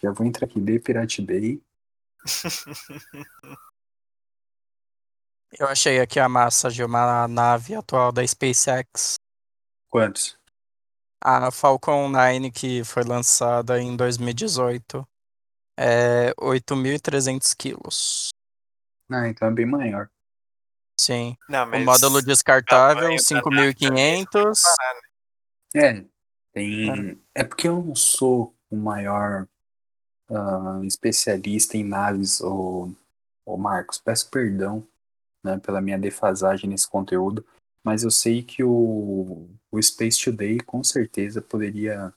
[0.00, 1.60] Já vou entrar aqui, B Pirate Bay.
[5.58, 9.14] Eu achei aqui a massa de uma nave atual da SpaceX.
[9.88, 10.38] Quantos?
[11.20, 15.08] A Falcon 9, que foi lançada em 2018,
[15.76, 18.28] é 8.300 quilos.
[19.10, 20.10] Ah, então é bem maior.
[20.98, 21.36] Sim.
[21.48, 21.84] Não, O mas.
[21.84, 24.62] módulo descartável, tamanho da nave também 5.500.
[25.74, 26.04] É,
[26.52, 27.20] tem.
[27.34, 29.46] É porque eu não sou o maior
[30.30, 32.90] ah, especialista em naves, ô,
[33.46, 33.98] ô Marcos.
[33.98, 34.86] Peço perdão,
[35.42, 37.44] né, pela minha defasagem nesse conteúdo,
[37.82, 42.12] mas eu sei que o, o Space Today com certeza poderia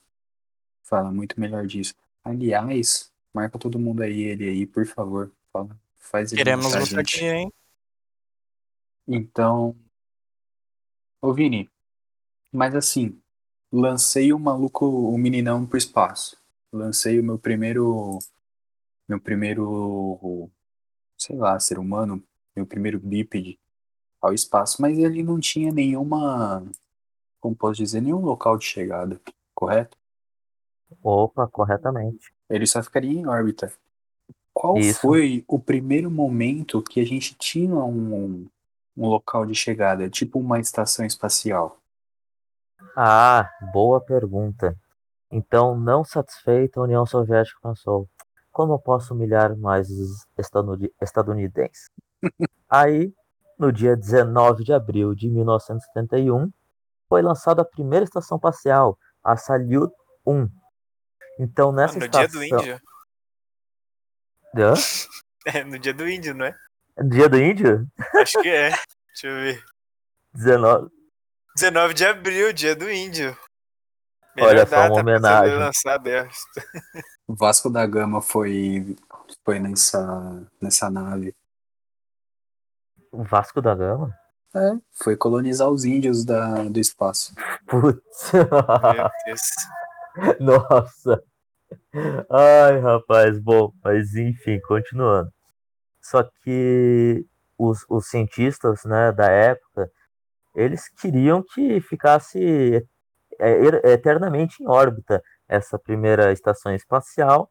[0.82, 1.94] falar muito melhor disso.
[2.24, 5.30] Aliás, marca todo mundo aí, ele aí, por favor.
[5.52, 6.98] Fala, faz ele Queremos você gente.
[6.98, 7.52] aqui, hein?
[9.06, 9.76] Então,
[11.20, 11.68] ô Vini,
[12.52, 13.20] mas assim,
[13.72, 16.36] lancei o maluco, o meninão pro espaço.
[16.72, 18.18] Lancei o meu primeiro,
[19.08, 20.50] meu primeiro,
[21.18, 22.22] sei lá, ser humano,
[22.54, 23.58] meu primeiro bípede
[24.20, 26.64] ao espaço, mas ele não tinha nenhuma,
[27.40, 29.20] como posso dizer, nenhum local de chegada,
[29.54, 29.98] correto?
[31.02, 32.32] Opa, corretamente.
[32.48, 33.72] Ele só ficaria em órbita.
[34.52, 35.00] Qual Isso.
[35.00, 38.46] foi o primeiro momento que a gente tinha um,
[38.96, 41.78] um local de chegada, tipo uma estação espacial?
[42.96, 44.76] Ah, boa pergunta.
[45.30, 48.08] Então, não satisfeita, a União Soviética pensou:
[48.50, 51.86] como eu posso humilhar mais os estaduni- estadunidenses?
[52.68, 53.12] Aí,
[53.58, 56.50] no dia 19 de abril de 1971,
[57.08, 59.92] foi lançada a primeira estação espacial, a Salyut
[60.26, 60.48] 1.
[61.38, 62.40] Então Ah, nessa no dia estação.
[62.40, 62.80] do índio.
[64.56, 64.74] Hã?
[65.44, 66.54] É, no dia do índio, não é?
[67.00, 67.86] Dia do Índio?
[68.16, 68.70] Acho que é.
[69.08, 69.64] Deixa eu ver.
[70.34, 70.90] 19.
[71.56, 73.36] 19 de abril, dia do índio.
[74.38, 75.58] Olha só, uma pra homenagem.
[77.26, 78.96] O Vasco da Gama foi,
[79.44, 81.34] foi nessa, nessa nave.
[83.10, 84.16] O Vasco da Gama?
[84.54, 87.34] É, foi colonizar os índios da, do espaço.
[87.66, 88.32] Putz.
[90.40, 91.22] Nossa.
[92.30, 95.30] Ai, rapaz, bom, mas enfim, continuando.
[96.02, 97.24] Só que
[97.56, 99.88] os, os cientistas, né, da época,
[100.54, 102.84] eles queriam que ficasse
[103.38, 107.48] é, er- eternamente em órbita essa primeira estação espacial,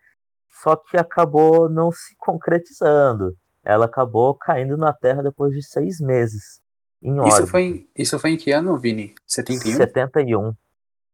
[0.62, 3.36] só que acabou não se concretizando.
[3.64, 6.62] Ela acabou caindo na Terra depois de seis meses
[7.02, 7.48] em Isso órbita.
[7.48, 9.16] foi, em- isso foi em que ano, Vini?
[9.26, 9.78] 71?
[9.78, 10.56] 71.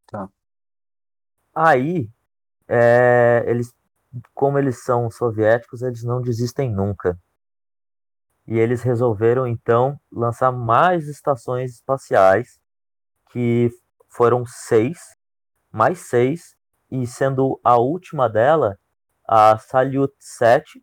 [0.07, 0.27] Tá.
[1.53, 2.09] Aí,
[2.67, 3.73] é, eles,
[4.33, 7.17] como eles são soviéticos, eles não desistem nunca.
[8.47, 12.59] E eles resolveram então lançar mais estações espaciais,
[13.31, 13.69] que
[14.09, 14.97] foram seis,
[15.71, 16.55] mais seis,
[16.89, 18.79] e sendo a última dela
[19.27, 20.81] a Salyut 7,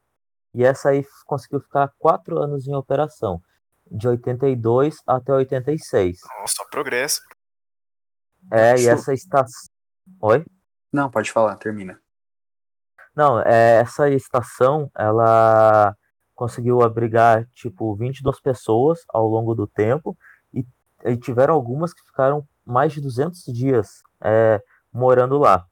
[0.53, 3.43] e essa aí conseguiu ficar quatro anos em operação,
[3.91, 6.19] de 82 até 86.
[6.23, 7.23] Nossa, só progresso.
[8.53, 9.73] É, e essa estação.
[10.21, 10.45] Oi?
[10.93, 11.99] Não, pode falar, termina.
[13.17, 15.97] Não, é, essa estação, ela
[16.35, 20.17] conseguiu abrigar, tipo, 22 pessoas ao longo do tempo
[20.53, 20.67] e,
[21.05, 25.67] e tiveram algumas que ficaram mais de 200 dias é, morando lá.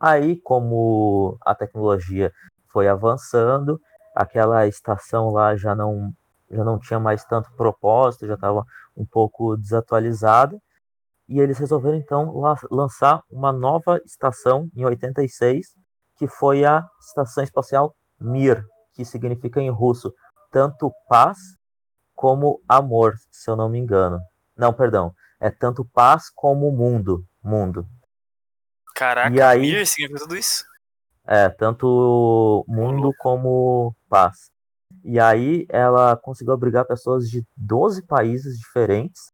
[0.00, 2.32] Aí, como a tecnologia
[2.68, 3.80] foi avançando,
[4.14, 6.12] aquela estação lá já não,
[6.50, 8.64] já não tinha mais tanto propósito, já estava
[8.96, 10.60] um pouco desatualizada,
[11.28, 15.74] e eles resolveram então la- lançar uma nova estação em 86,
[16.16, 18.64] que foi a Estação Espacial Mir,
[18.98, 20.12] que significa em russo
[20.50, 21.38] tanto paz
[22.16, 24.20] como amor, se eu não me engano.
[24.56, 27.86] Não, perdão, é tanto paz como mundo, mundo.
[28.96, 30.64] Caraca, E aí- significa tudo isso?
[31.24, 34.50] É, tanto mundo como paz.
[35.04, 39.30] E aí ela conseguiu abrigar pessoas de 12 países diferentes.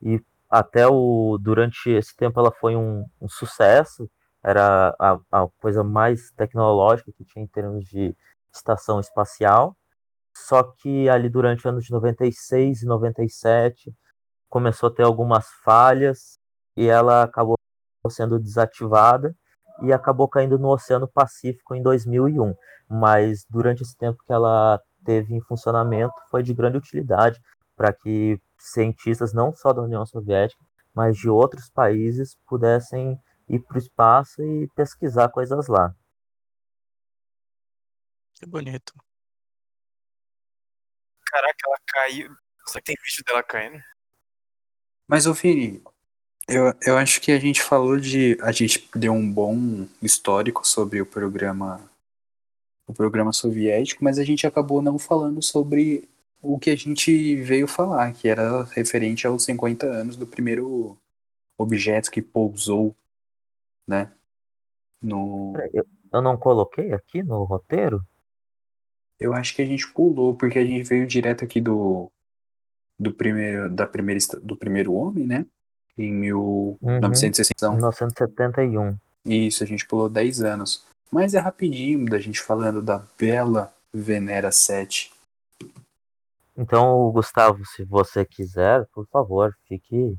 [0.00, 4.08] E até o durante esse tempo ela foi um, um sucesso.
[4.40, 8.14] Era a, a coisa mais tecnológica que tinha em termos de
[8.58, 9.76] estação espacial.
[10.36, 13.94] Só que ali durante o ano de 96 e 97
[14.48, 16.38] começou a ter algumas falhas
[16.76, 17.56] e ela acabou
[18.08, 19.34] sendo desativada
[19.82, 22.54] e acabou caindo no Oceano Pacífico em 2001.
[22.88, 27.40] Mas durante esse tempo que ela teve em funcionamento, foi de grande utilidade
[27.76, 33.18] para que cientistas não só da União Soviética, mas de outros países pudessem
[33.48, 35.94] ir para o espaço e pesquisar coisas lá.
[38.38, 38.94] Que bonito.
[41.26, 42.36] Caraca, ela caiu.
[42.66, 43.82] Será que tem vídeo dela caindo?
[45.08, 45.82] Mas, ô Vini,
[46.48, 48.38] eu, eu acho que a gente falou de.
[48.40, 51.90] A gente deu um bom histórico sobre o programa.
[52.86, 56.08] O programa soviético, mas a gente acabou não falando sobre
[56.40, 60.96] o que a gente veio falar, que era referente aos 50 anos do primeiro
[61.58, 62.96] objeto que pousou,
[63.86, 64.10] né?
[65.02, 65.54] No.
[65.74, 68.02] Eu, eu não coloquei aqui no roteiro?
[69.18, 72.10] Eu acho que a gente pulou, porque a gente veio direto aqui do.
[73.00, 75.46] Do primeiro, da primeira, do primeiro homem, né?
[75.96, 77.70] Em 1960.
[77.70, 78.96] 1971.
[79.24, 80.84] Isso, a gente pulou 10 anos.
[81.10, 85.12] Mas é rapidinho da gente falando da bela Venera 7.
[86.56, 90.18] Então, Gustavo, se você quiser, por favor, fique, fique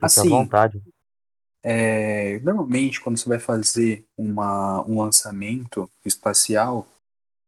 [0.00, 0.82] Assim, à vontade.
[1.62, 6.86] É, normalmente, quando você vai fazer uma, um lançamento espacial,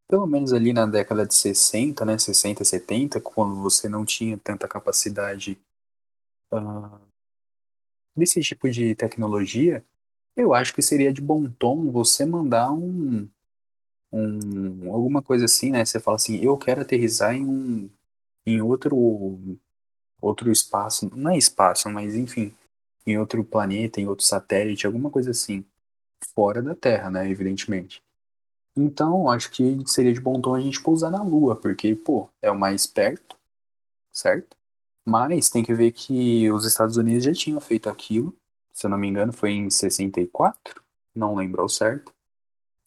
[0.09, 4.69] pelo menos ali na década de 60, né, 60, 70, quando você não tinha tanta
[4.69, 5.59] capacidade
[6.53, 7.01] ah,
[8.17, 9.85] desse tipo de tecnologia,
[10.37, 13.29] eu acho que seria de bom tom você mandar um,
[14.13, 15.85] um alguma coisa assim, né?
[15.85, 17.91] Você fala assim, eu quero aterrissar em um
[18.47, 19.59] em outro
[20.21, 22.55] outro espaço, não é espaço, mas enfim,
[23.07, 25.65] em outro planeta, em outro satélite, alguma coisa assim,
[26.35, 28.03] fora da Terra, né, evidentemente.
[28.77, 32.51] Então, acho que seria de bom tom a gente pousar na Lua, porque, pô, é
[32.51, 33.37] o mais perto,
[34.13, 34.57] certo?
[35.05, 38.35] Mas tem que ver que os Estados Unidos já tinham feito aquilo,
[38.73, 40.83] se eu não me engano, foi em 64,
[41.15, 42.13] não lembro ao certo.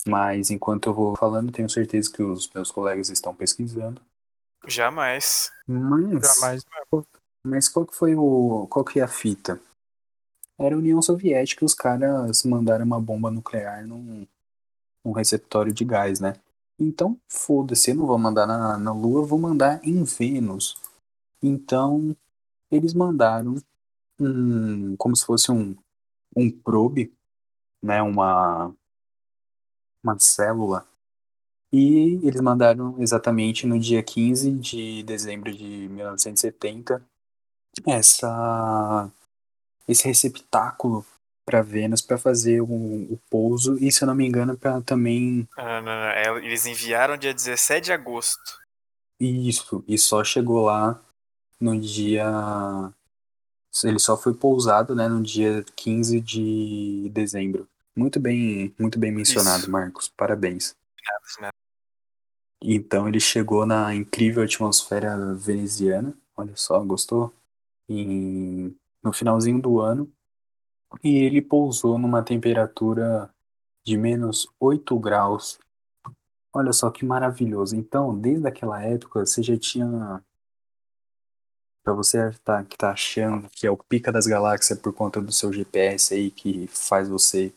[0.08, 4.02] Mas enquanto eu vou falando, tenho certeza que os meus colegas estão pesquisando.
[4.68, 5.52] Jamais.
[5.68, 6.64] Mas, Jamais.
[7.44, 8.68] mas qual que foi o.
[8.70, 9.60] Qual que é a fita?
[10.60, 14.28] era a União Soviética, os caras mandaram uma bomba nuclear num,
[15.10, 16.36] num receptório de gás, né?
[16.80, 20.78] Então, foda-se, eu não vou mandar na, na Lua, vou mandar em Vênus.
[21.42, 22.16] Então,
[22.72, 23.56] eles mandaram
[24.20, 25.76] um, como se fosse um,
[26.36, 27.14] um probe,
[27.82, 28.74] né, uma,
[30.04, 30.88] uma célula,
[31.72, 37.06] e eles mandaram exatamente no dia 15 de dezembro de 1970
[37.86, 39.12] essa,
[39.88, 41.06] esse receptáculo
[41.50, 45.48] para Vênus para fazer o, o, pouso e, se eu não me engano, para também.
[45.58, 45.92] Não, não, não.
[45.92, 48.60] É, eles enviaram dia 17 de agosto.
[49.20, 51.02] Isso, e só chegou lá
[51.60, 52.24] no dia
[53.84, 57.68] ele só foi pousado, né, no dia 15 de dezembro.
[57.96, 59.72] Muito bem, muito bem mencionado, Isso.
[59.72, 60.10] Marcos.
[60.10, 60.76] Parabéns.
[61.40, 61.54] nada.
[62.62, 66.14] Então ele chegou na incrível atmosfera veneziana.
[66.36, 67.34] Olha só, gostou?
[67.88, 68.72] E
[69.04, 70.12] no finalzinho do ano.
[71.04, 73.30] E ele pousou numa temperatura
[73.84, 75.60] de menos 8 graus.
[76.54, 77.76] Olha só que maravilhoso.
[77.76, 80.22] Então, desde aquela época, você já tinha
[81.84, 85.32] para você tá, que tá achando que é o pica das galáxias por conta do
[85.32, 87.54] seu GPS aí que faz você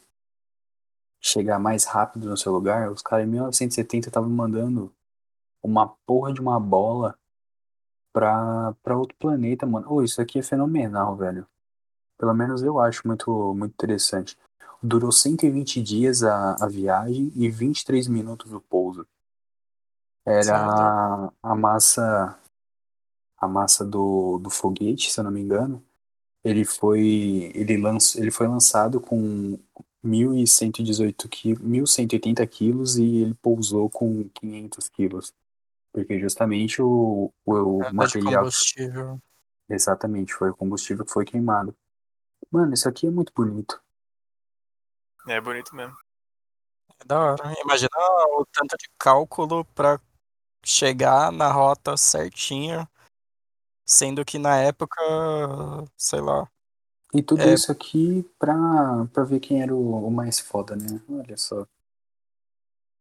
[1.21, 4.93] chegar mais rápido no seu lugar, os caras em 1970 estavam mandando
[5.63, 7.17] uma porra de uma bola
[8.13, 9.87] pra, outro planeta, mano.
[9.89, 11.47] Oh, isso aqui é fenomenal, velho.
[12.23, 14.39] Pelo menos eu acho muito, muito interessante.
[14.81, 19.05] Durou 120 dias a, a viagem e 23 minutos o pouso.
[20.25, 22.39] Era a, a massa
[23.37, 25.85] a massa do, do foguete, se eu não me engano,
[26.45, 29.59] ele foi ele lanç, ele foi lançado com
[30.01, 35.35] 1118 quilos, 1180 quilos e ele pousou com 500 quilos.
[35.93, 38.45] Porque justamente o, o, é material.
[38.45, 39.21] combustível.
[39.69, 41.75] Exatamente, foi o combustível que foi queimado.
[42.53, 43.81] Mano, isso aqui é muito bonito.
[45.27, 45.97] É bonito mesmo.
[47.01, 47.55] É da hora.
[47.65, 47.91] Imagina
[48.39, 49.99] o tanto de cálculo para
[50.65, 52.89] chegar na rota certinha
[53.85, 55.01] Sendo que na época,
[55.97, 56.49] sei lá.
[57.13, 57.53] E tudo É.
[57.53, 58.55] isso aqui pra,
[59.13, 61.01] pra ver quem era o, o mais foda, né?
[61.11, 61.67] Olha só.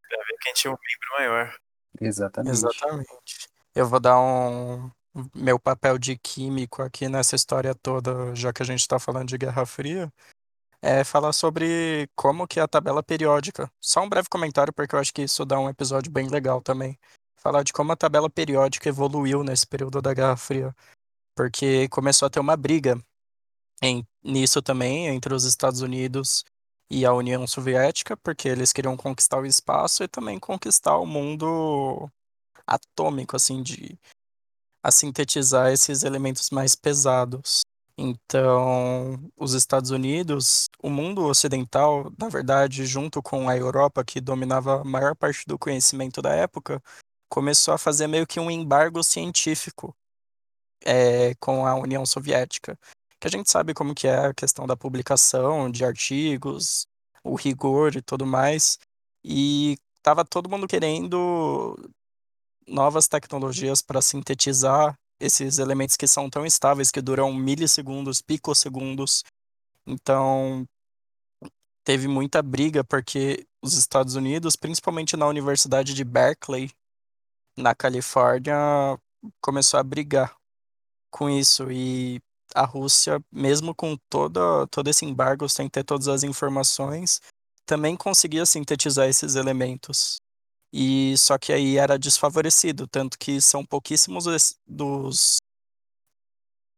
[0.09, 1.57] Pra ver quem tinha um membro maior.
[1.99, 2.51] Exatamente.
[2.51, 3.49] Exatamente.
[3.73, 4.91] Eu vou dar um
[5.35, 9.37] meu papel de químico aqui nessa história toda, já que a gente está falando de
[9.37, 10.11] Guerra Fria,
[10.81, 13.71] é falar sobre como que é a tabela periódica.
[13.79, 16.97] Só um breve comentário, porque eu acho que isso dá um episódio bem legal também.
[17.35, 20.75] Falar de como a tabela periódica evoluiu nesse período da Guerra Fria.
[21.35, 22.99] Porque começou a ter uma briga
[23.81, 26.43] em, nisso também entre os Estados Unidos
[26.89, 32.09] e a União Soviética, porque eles queriam conquistar o espaço e também conquistar o mundo
[32.67, 33.97] atômico, assim, de
[34.83, 37.61] a sintetizar esses elementos mais pesados.
[37.97, 44.81] Então, os Estados Unidos, o mundo ocidental, na verdade, junto com a Europa, que dominava
[44.81, 46.81] a maior parte do conhecimento da época,
[47.29, 49.95] começou a fazer meio que um embargo científico
[50.83, 52.77] é, com a União Soviética.
[53.19, 56.87] Que a gente sabe como que é a questão da publicação de artigos,
[57.23, 58.79] o rigor e tudo mais.
[59.23, 61.77] E tava todo mundo querendo
[62.71, 69.23] novas tecnologias para sintetizar esses elementos que são tão estáveis que duram milissegundos, picosegundos.
[69.85, 70.65] Então,
[71.83, 76.71] teve muita briga porque os Estados Unidos, principalmente na Universidade de Berkeley,
[77.55, 78.55] na Califórnia,
[79.41, 80.35] começou a brigar
[81.11, 82.19] com isso e
[82.55, 87.21] a Rússia, mesmo com toda, todo esse embargo, sem ter todas as informações,
[87.65, 90.21] também conseguia sintetizar esses elementos.
[90.73, 94.25] E só que aí era desfavorecido, tanto que são pouquíssimos
[94.65, 95.37] dos,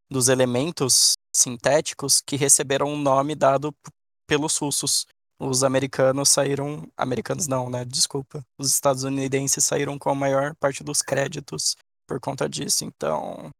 [0.09, 3.73] dos elementos sintéticos que receberam um nome dado
[4.27, 5.05] pelos russos.
[5.39, 6.87] Os americanos saíram.
[6.95, 7.83] Americanos não, né?
[7.85, 8.43] Desculpa.
[8.57, 11.75] Os estadunidenses saíram com a maior parte dos créditos
[12.07, 12.85] por conta disso.
[12.85, 13.51] Então.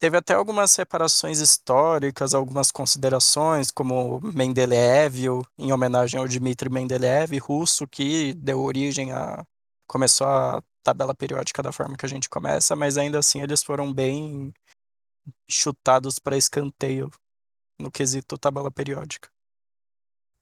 [0.00, 5.26] Teve até algumas separações históricas, algumas considerações, como Mendeleev,
[5.58, 9.44] em homenagem ao Dmitry Mendeleev, russo, que deu origem a.
[9.86, 13.92] começou a tabela periódica da forma que a gente começa, mas ainda assim eles foram
[13.92, 14.54] bem
[15.46, 17.10] chutados para escanteio
[17.78, 19.28] no quesito tabela periódica.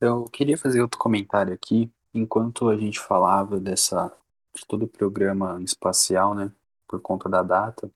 [0.01, 4.17] Eu queria fazer outro comentário aqui, enquanto a gente falava dessa
[4.55, 6.53] de todo o programa espacial, né,
[6.87, 7.91] por conta da data.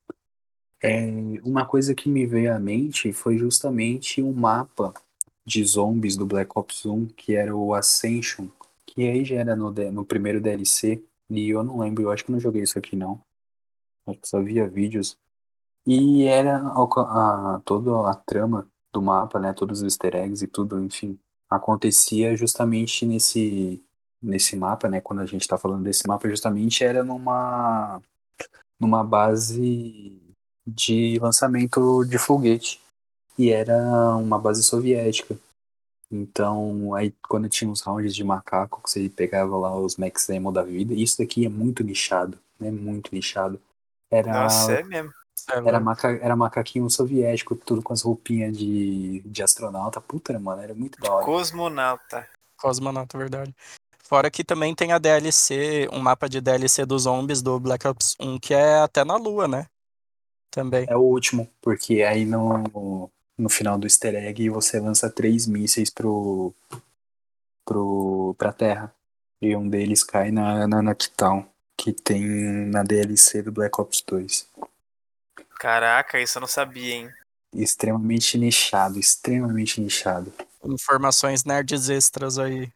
[0.83, 1.07] É,
[1.45, 4.93] uma coisa que me veio à mente foi justamente um mapa
[5.45, 8.49] de zombies do Black Ops 1, que era o Ascension,
[8.87, 12.33] que aí já era no, no primeiro DLC, e eu não lembro, eu acho que
[12.33, 13.21] não joguei isso aqui não.
[14.07, 15.19] Eu só via vídeos.
[15.87, 19.53] E era a, a, toda a trama do mapa, né?
[19.53, 21.19] Todos os easter eggs e tudo, enfim,
[21.51, 23.83] acontecia justamente nesse
[24.23, 25.01] nesse mapa, né?
[25.01, 28.01] Quando a gente tá falando desse mapa, justamente era numa
[28.81, 30.22] numa base
[30.67, 32.81] de lançamento de foguete
[33.39, 33.77] e era
[34.17, 35.37] uma base soviética.
[36.11, 40.53] Então, aí quando tinha os rounds de macaco, que você pegava lá os Max Ammo
[40.53, 42.71] da vida, isso daqui é muito nichado, né?
[42.71, 43.59] Muito nichado.
[44.11, 45.11] Era, Nossa, é mesmo.
[45.49, 50.03] era, maca, era macaquinho soviético, tudo com as roupinhas de, de astronauta.
[50.03, 51.25] Puta, mano, era muito da hora.
[51.25, 52.29] Cosmonauta.
[52.59, 53.55] Cosmonauta, verdade.
[54.05, 58.15] Fora que também tem a DLC, um mapa de DLC dos zombies do Black Ops
[58.21, 59.67] 1, que é até na Lua, né?
[60.53, 60.85] Também.
[60.87, 65.89] É o último, porque aí no, no final do easter egg você lança três mísseis
[65.89, 66.55] pro,
[67.65, 68.95] pro, pra Terra.
[69.41, 71.45] E um deles cai na, na Nuketown,
[71.77, 74.47] que tem na DLC do Black Ops 2.
[75.59, 77.11] Caraca, isso eu não sabia, hein?
[77.55, 80.33] Extremamente nichado, extremamente nichado.
[80.65, 82.71] Informações nerds extras aí.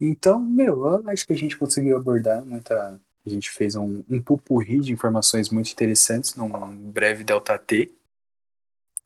[0.00, 3.00] Então, meu, eu acho que a gente conseguiu abordar muita.
[3.28, 6.48] A gente fez um, um pupurri de informações muito interessantes num
[6.90, 7.92] breve Delta T.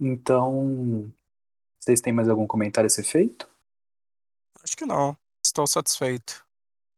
[0.00, 1.12] Então,
[1.78, 3.48] vocês têm mais algum comentário a ser feito?
[4.62, 5.16] Acho que não.
[5.44, 6.44] Estou satisfeito.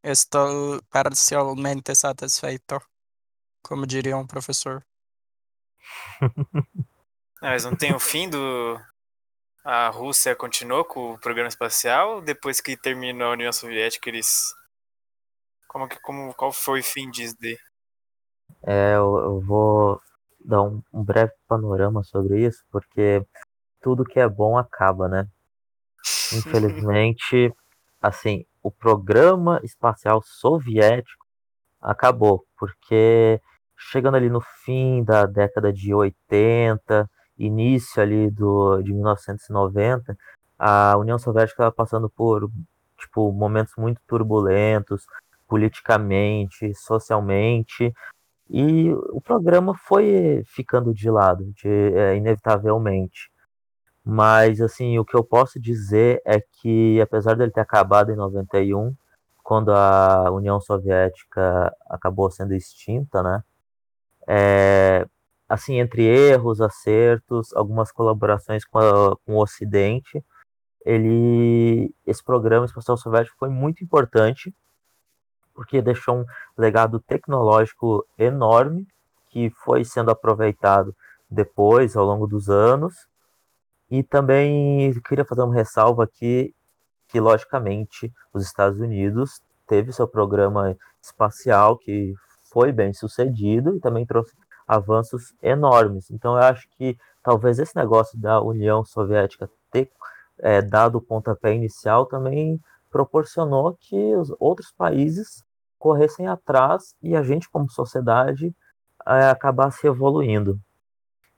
[0.02, 2.80] Estou parcialmente satisfeito.
[3.62, 4.84] Como diria um professor.
[6.20, 6.68] Não,
[7.40, 8.78] mas não tem o fim do.
[9.64, 12.20] A Rússia continuou com o programa espacial?
[12.20, 14.54] Depois que terminou a União Soviética, eles.
[15.74, 17.58] Como que, como, qual foi o fim disso daí?
[18.62, 20.00] É, eu, eu vou
[20.38, 23.26] dar um, um breve panorama sobre isso, porque
[23.80, 25.26] tudo que é bom acaba, né?
[26.32, 27.52] Infelizmente,
[28.00, 31.26] assim, o programa espacial soviético
[31.82, 33.40] acabou, porque
[33.76, 40.16] chegando ali no fim da década de 80, início ali do, de 1990,
[40.56, 42.48] a União Soviética estava passando por
[42.96, 45.04] tipo, momentos muito turbulentos,
[45.48, 47.92] politicamente, socialmente,
[48.48, 53.30] e o programa foi ficando de lado, de, é, inevitavelmente.
[54.04, 58.94] Mas, assim, o que eu posso dizer é que, apesar dele ter acabado em 91,
[59.42, 63.42] quando a União Soviética acabou sendo extinta, né?
[64.26, 65.06] É,
[65.48, 70.22] assim, entre erros, acertos, algumas colaborações com, a, com o Ocidente,
[70.84, 74.54] ele, esse programa espacial soviético foi muito importante,
[75.54, 76.24] porque deixou um
[76.56, 78.86] legado tecnológico enorme,
[79.28, 80.94] que foi sendo aproveitado
[81.30, 82.94] depois, ao longo dos anos,
[83.90, 86.54] e também queria fazer uma ressalva aqui,
[87.08, 92.14] que logicamente os Estados Unidos teve seu programa espacial, que
[92.52, 94.34] foi bem sucedido, e também trouxe
[94.66, 96.10] avanços enormes.
[96.10, 99.90] Então, eu acho que talvez esse negócio da União Soviética ter
[100.38, 102.60] é, dado o pontapé inicial também
[102.94, 105.42] proporcionou que os outros países
[105.76, 108.54] corressem atrás e a gente, como sociedade,
[109.04, 110.60] é, acabasse evoluindo.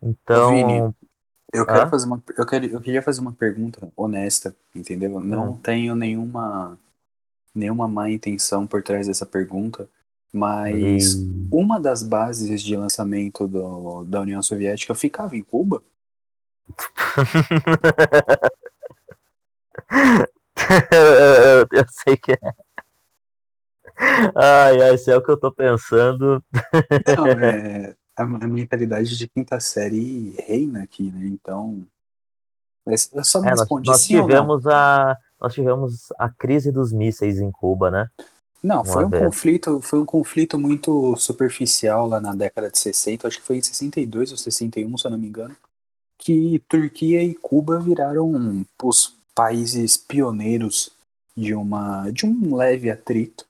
[0.02, 0.50] Então.
[0.50, 0.94] Vini,
[1.50, 2.22] eu quero fazer uma.
[2.36, 5.18] Eu, quero, eu queria fazer uma pergunta honesta, entendeu?
[5.18, 5.56] Não Hum.
[5.56, 6.78] tenho nenhuma
[7.54, 9.88] nenhuma má intenção por trás dessa pergunta,
[10.30, 15.82] mas E- uma das bases de lançamento do, da União Soviética ficava em Cuba?
[21.72, 22.38] eu, sei que é.
[24.34, 26.42] Ai, ai, se é o que eu tô pensando.
[27.16, 31.26] Não, é, a, a mentalidade de quinta série reina aqui, né?
[31.26, 31.86] Então.
[32.86, 34.22] Eu só me É, nós, responde nós não.
[34.22, 35.16] tivemos a.
[35.40, 38.08] Nós tivemos a crise dos mísseis em Cuba, né?
[38.62, 39.22] Não, foi um vez.
[39.22, 43.62] conflito, foi um conflito muito superficial lá na década de 60, acho que foi em
[43.62, 45.54] 62 ou 61, se eu não me engano,
[46.18, 50.90] que Turquia e Cuba viraram os países pioneiros
[51.36, 53.46] de uma de um leve atrito,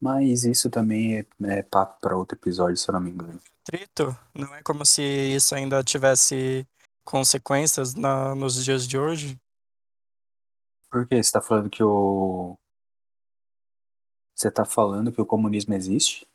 [0.00, 3.40] mas isso também é, é papo para outro episódio, se eu não me engano.
[3.64, 6.64] Trito, não é como se isso ainda tivesse
[7.04, 9.38] consequências na, nos dias de hoje.
[10.88, 11.20] Por quê?
[11.20, 12.56] Você tá falando que o
[14.36, 16.26] você tá falando que o comunismo existe?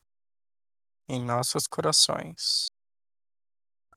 [1.08, 2.68] Em nossos corações.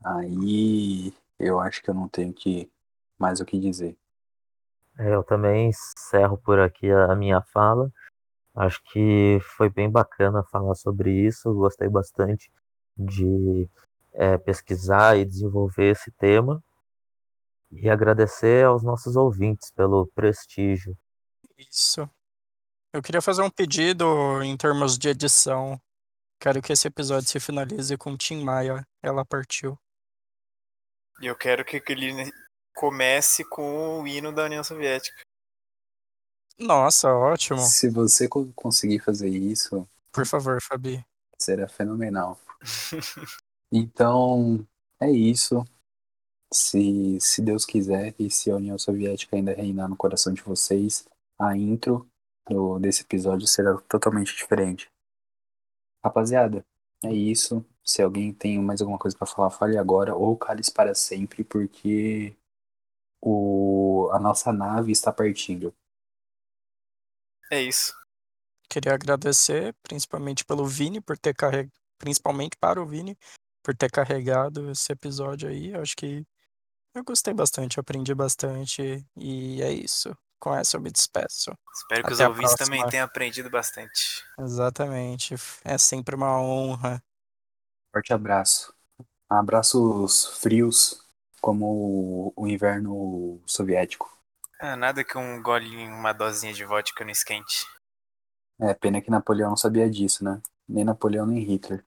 [0.04, 2.70] Aí eu acho que eu não tenho que
[3.18, 3.96] mais o que dizer.
[4.98, 7.90] É, Eu também encerro por aqui a a minha fala.
[8.54, 11.52] Acho que foi bem bacana falar sobre isso.
[11.54, 12.50] Gostei bastante
[12.96, 13.68] de
[14.12, 16.62] é, pesquisar e desenvolver esse tema.
[17.70, 20.96] E agradecer aos nossos ouvintes pelo prestígio.
[21.56, 22.08] Isso.
[22.92, 25.80] Eu queria fazer um pedido em termos de edição.
[26.38, 28.86] Quero que esse episódio se finalize com Tim Maia.
[29.02, 29.78] Ela partiu.
[31.22, 32.30] E eu quero que aquele
[32.74, 35.20] comece com o hino da União Soviética.
[36.58, 37.58] Nossa, ótimo.
[37.58, 41.04] Se você co- conseguir fazer isso, Por favor, Fabi.
[41.38, 42.38] será fenomenal.
[43.74, 44.66] Então,
[45.00, 45.64] é isso.
[46.52, 51.08] Se, se Deus quiser e se a União Soviética ainda reinar no coração de vocês,
[51.40, 52.06] a intro
[52.46, 54.90] do, desse episódio será totalmente diferente.
[56.04, 56.62] Rapaziada,
[57.02, 57.64] é isso.
[57.82, 62.36] Se alguém tem mais alguma coisa pra falar, fale agora ou cale para sempre, porque
[63.22, 65.74] o, a nossa nave está partindo.
[67.50, 67.94] É isso.
[68.68, 71.72] Queria agradecer, principalmente pelo Vini, por ter carregado.
[71.98, 73.16] Principalmente para o Vini,
[73.62, 75.72] por ter carregado esse episódio aí.
[75.74, 76.26] Acho que
[76.94, 79.06] eu gostei bastante, aprendi bastante.
[79.16, 80.16] E é isso.
[80.40, 81.56] Com essa eu me despeço.
[81.72, 82.76] Espero que os Até a ouvintes próxima.
[82.76, 84.24] também tenham aprendido bastante.
[84.38, 85.34] Exatamente.
[85.64, 87.02] É sempre uma honra.
[87.92, 88.74] Forte abraço.
[89.28, 91.01] Abraços frios,
[91.42, 94.10] como o, o inverno soviético.
[94.60, 97.66] Ah, nada que um golinho, uma dosinha de vodka não esquente.
[98.60, 100.40] É, pena que Napoleão não sabia disso, né?
[100.68, 101.84] Nem Napoleão nem Hitler.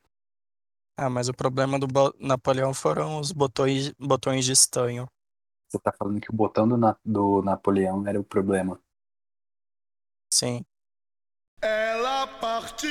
[0.98, 5.08] Ah, mas o problema do Bo- Napoleão foram os botões, botões de estanho.
[5.70, 8.80] Você tá falando que o botão do, Na- do Napoleão era o problema.
[10.30, 10.66] Sim.
[11.62, 12.90] Ela partiu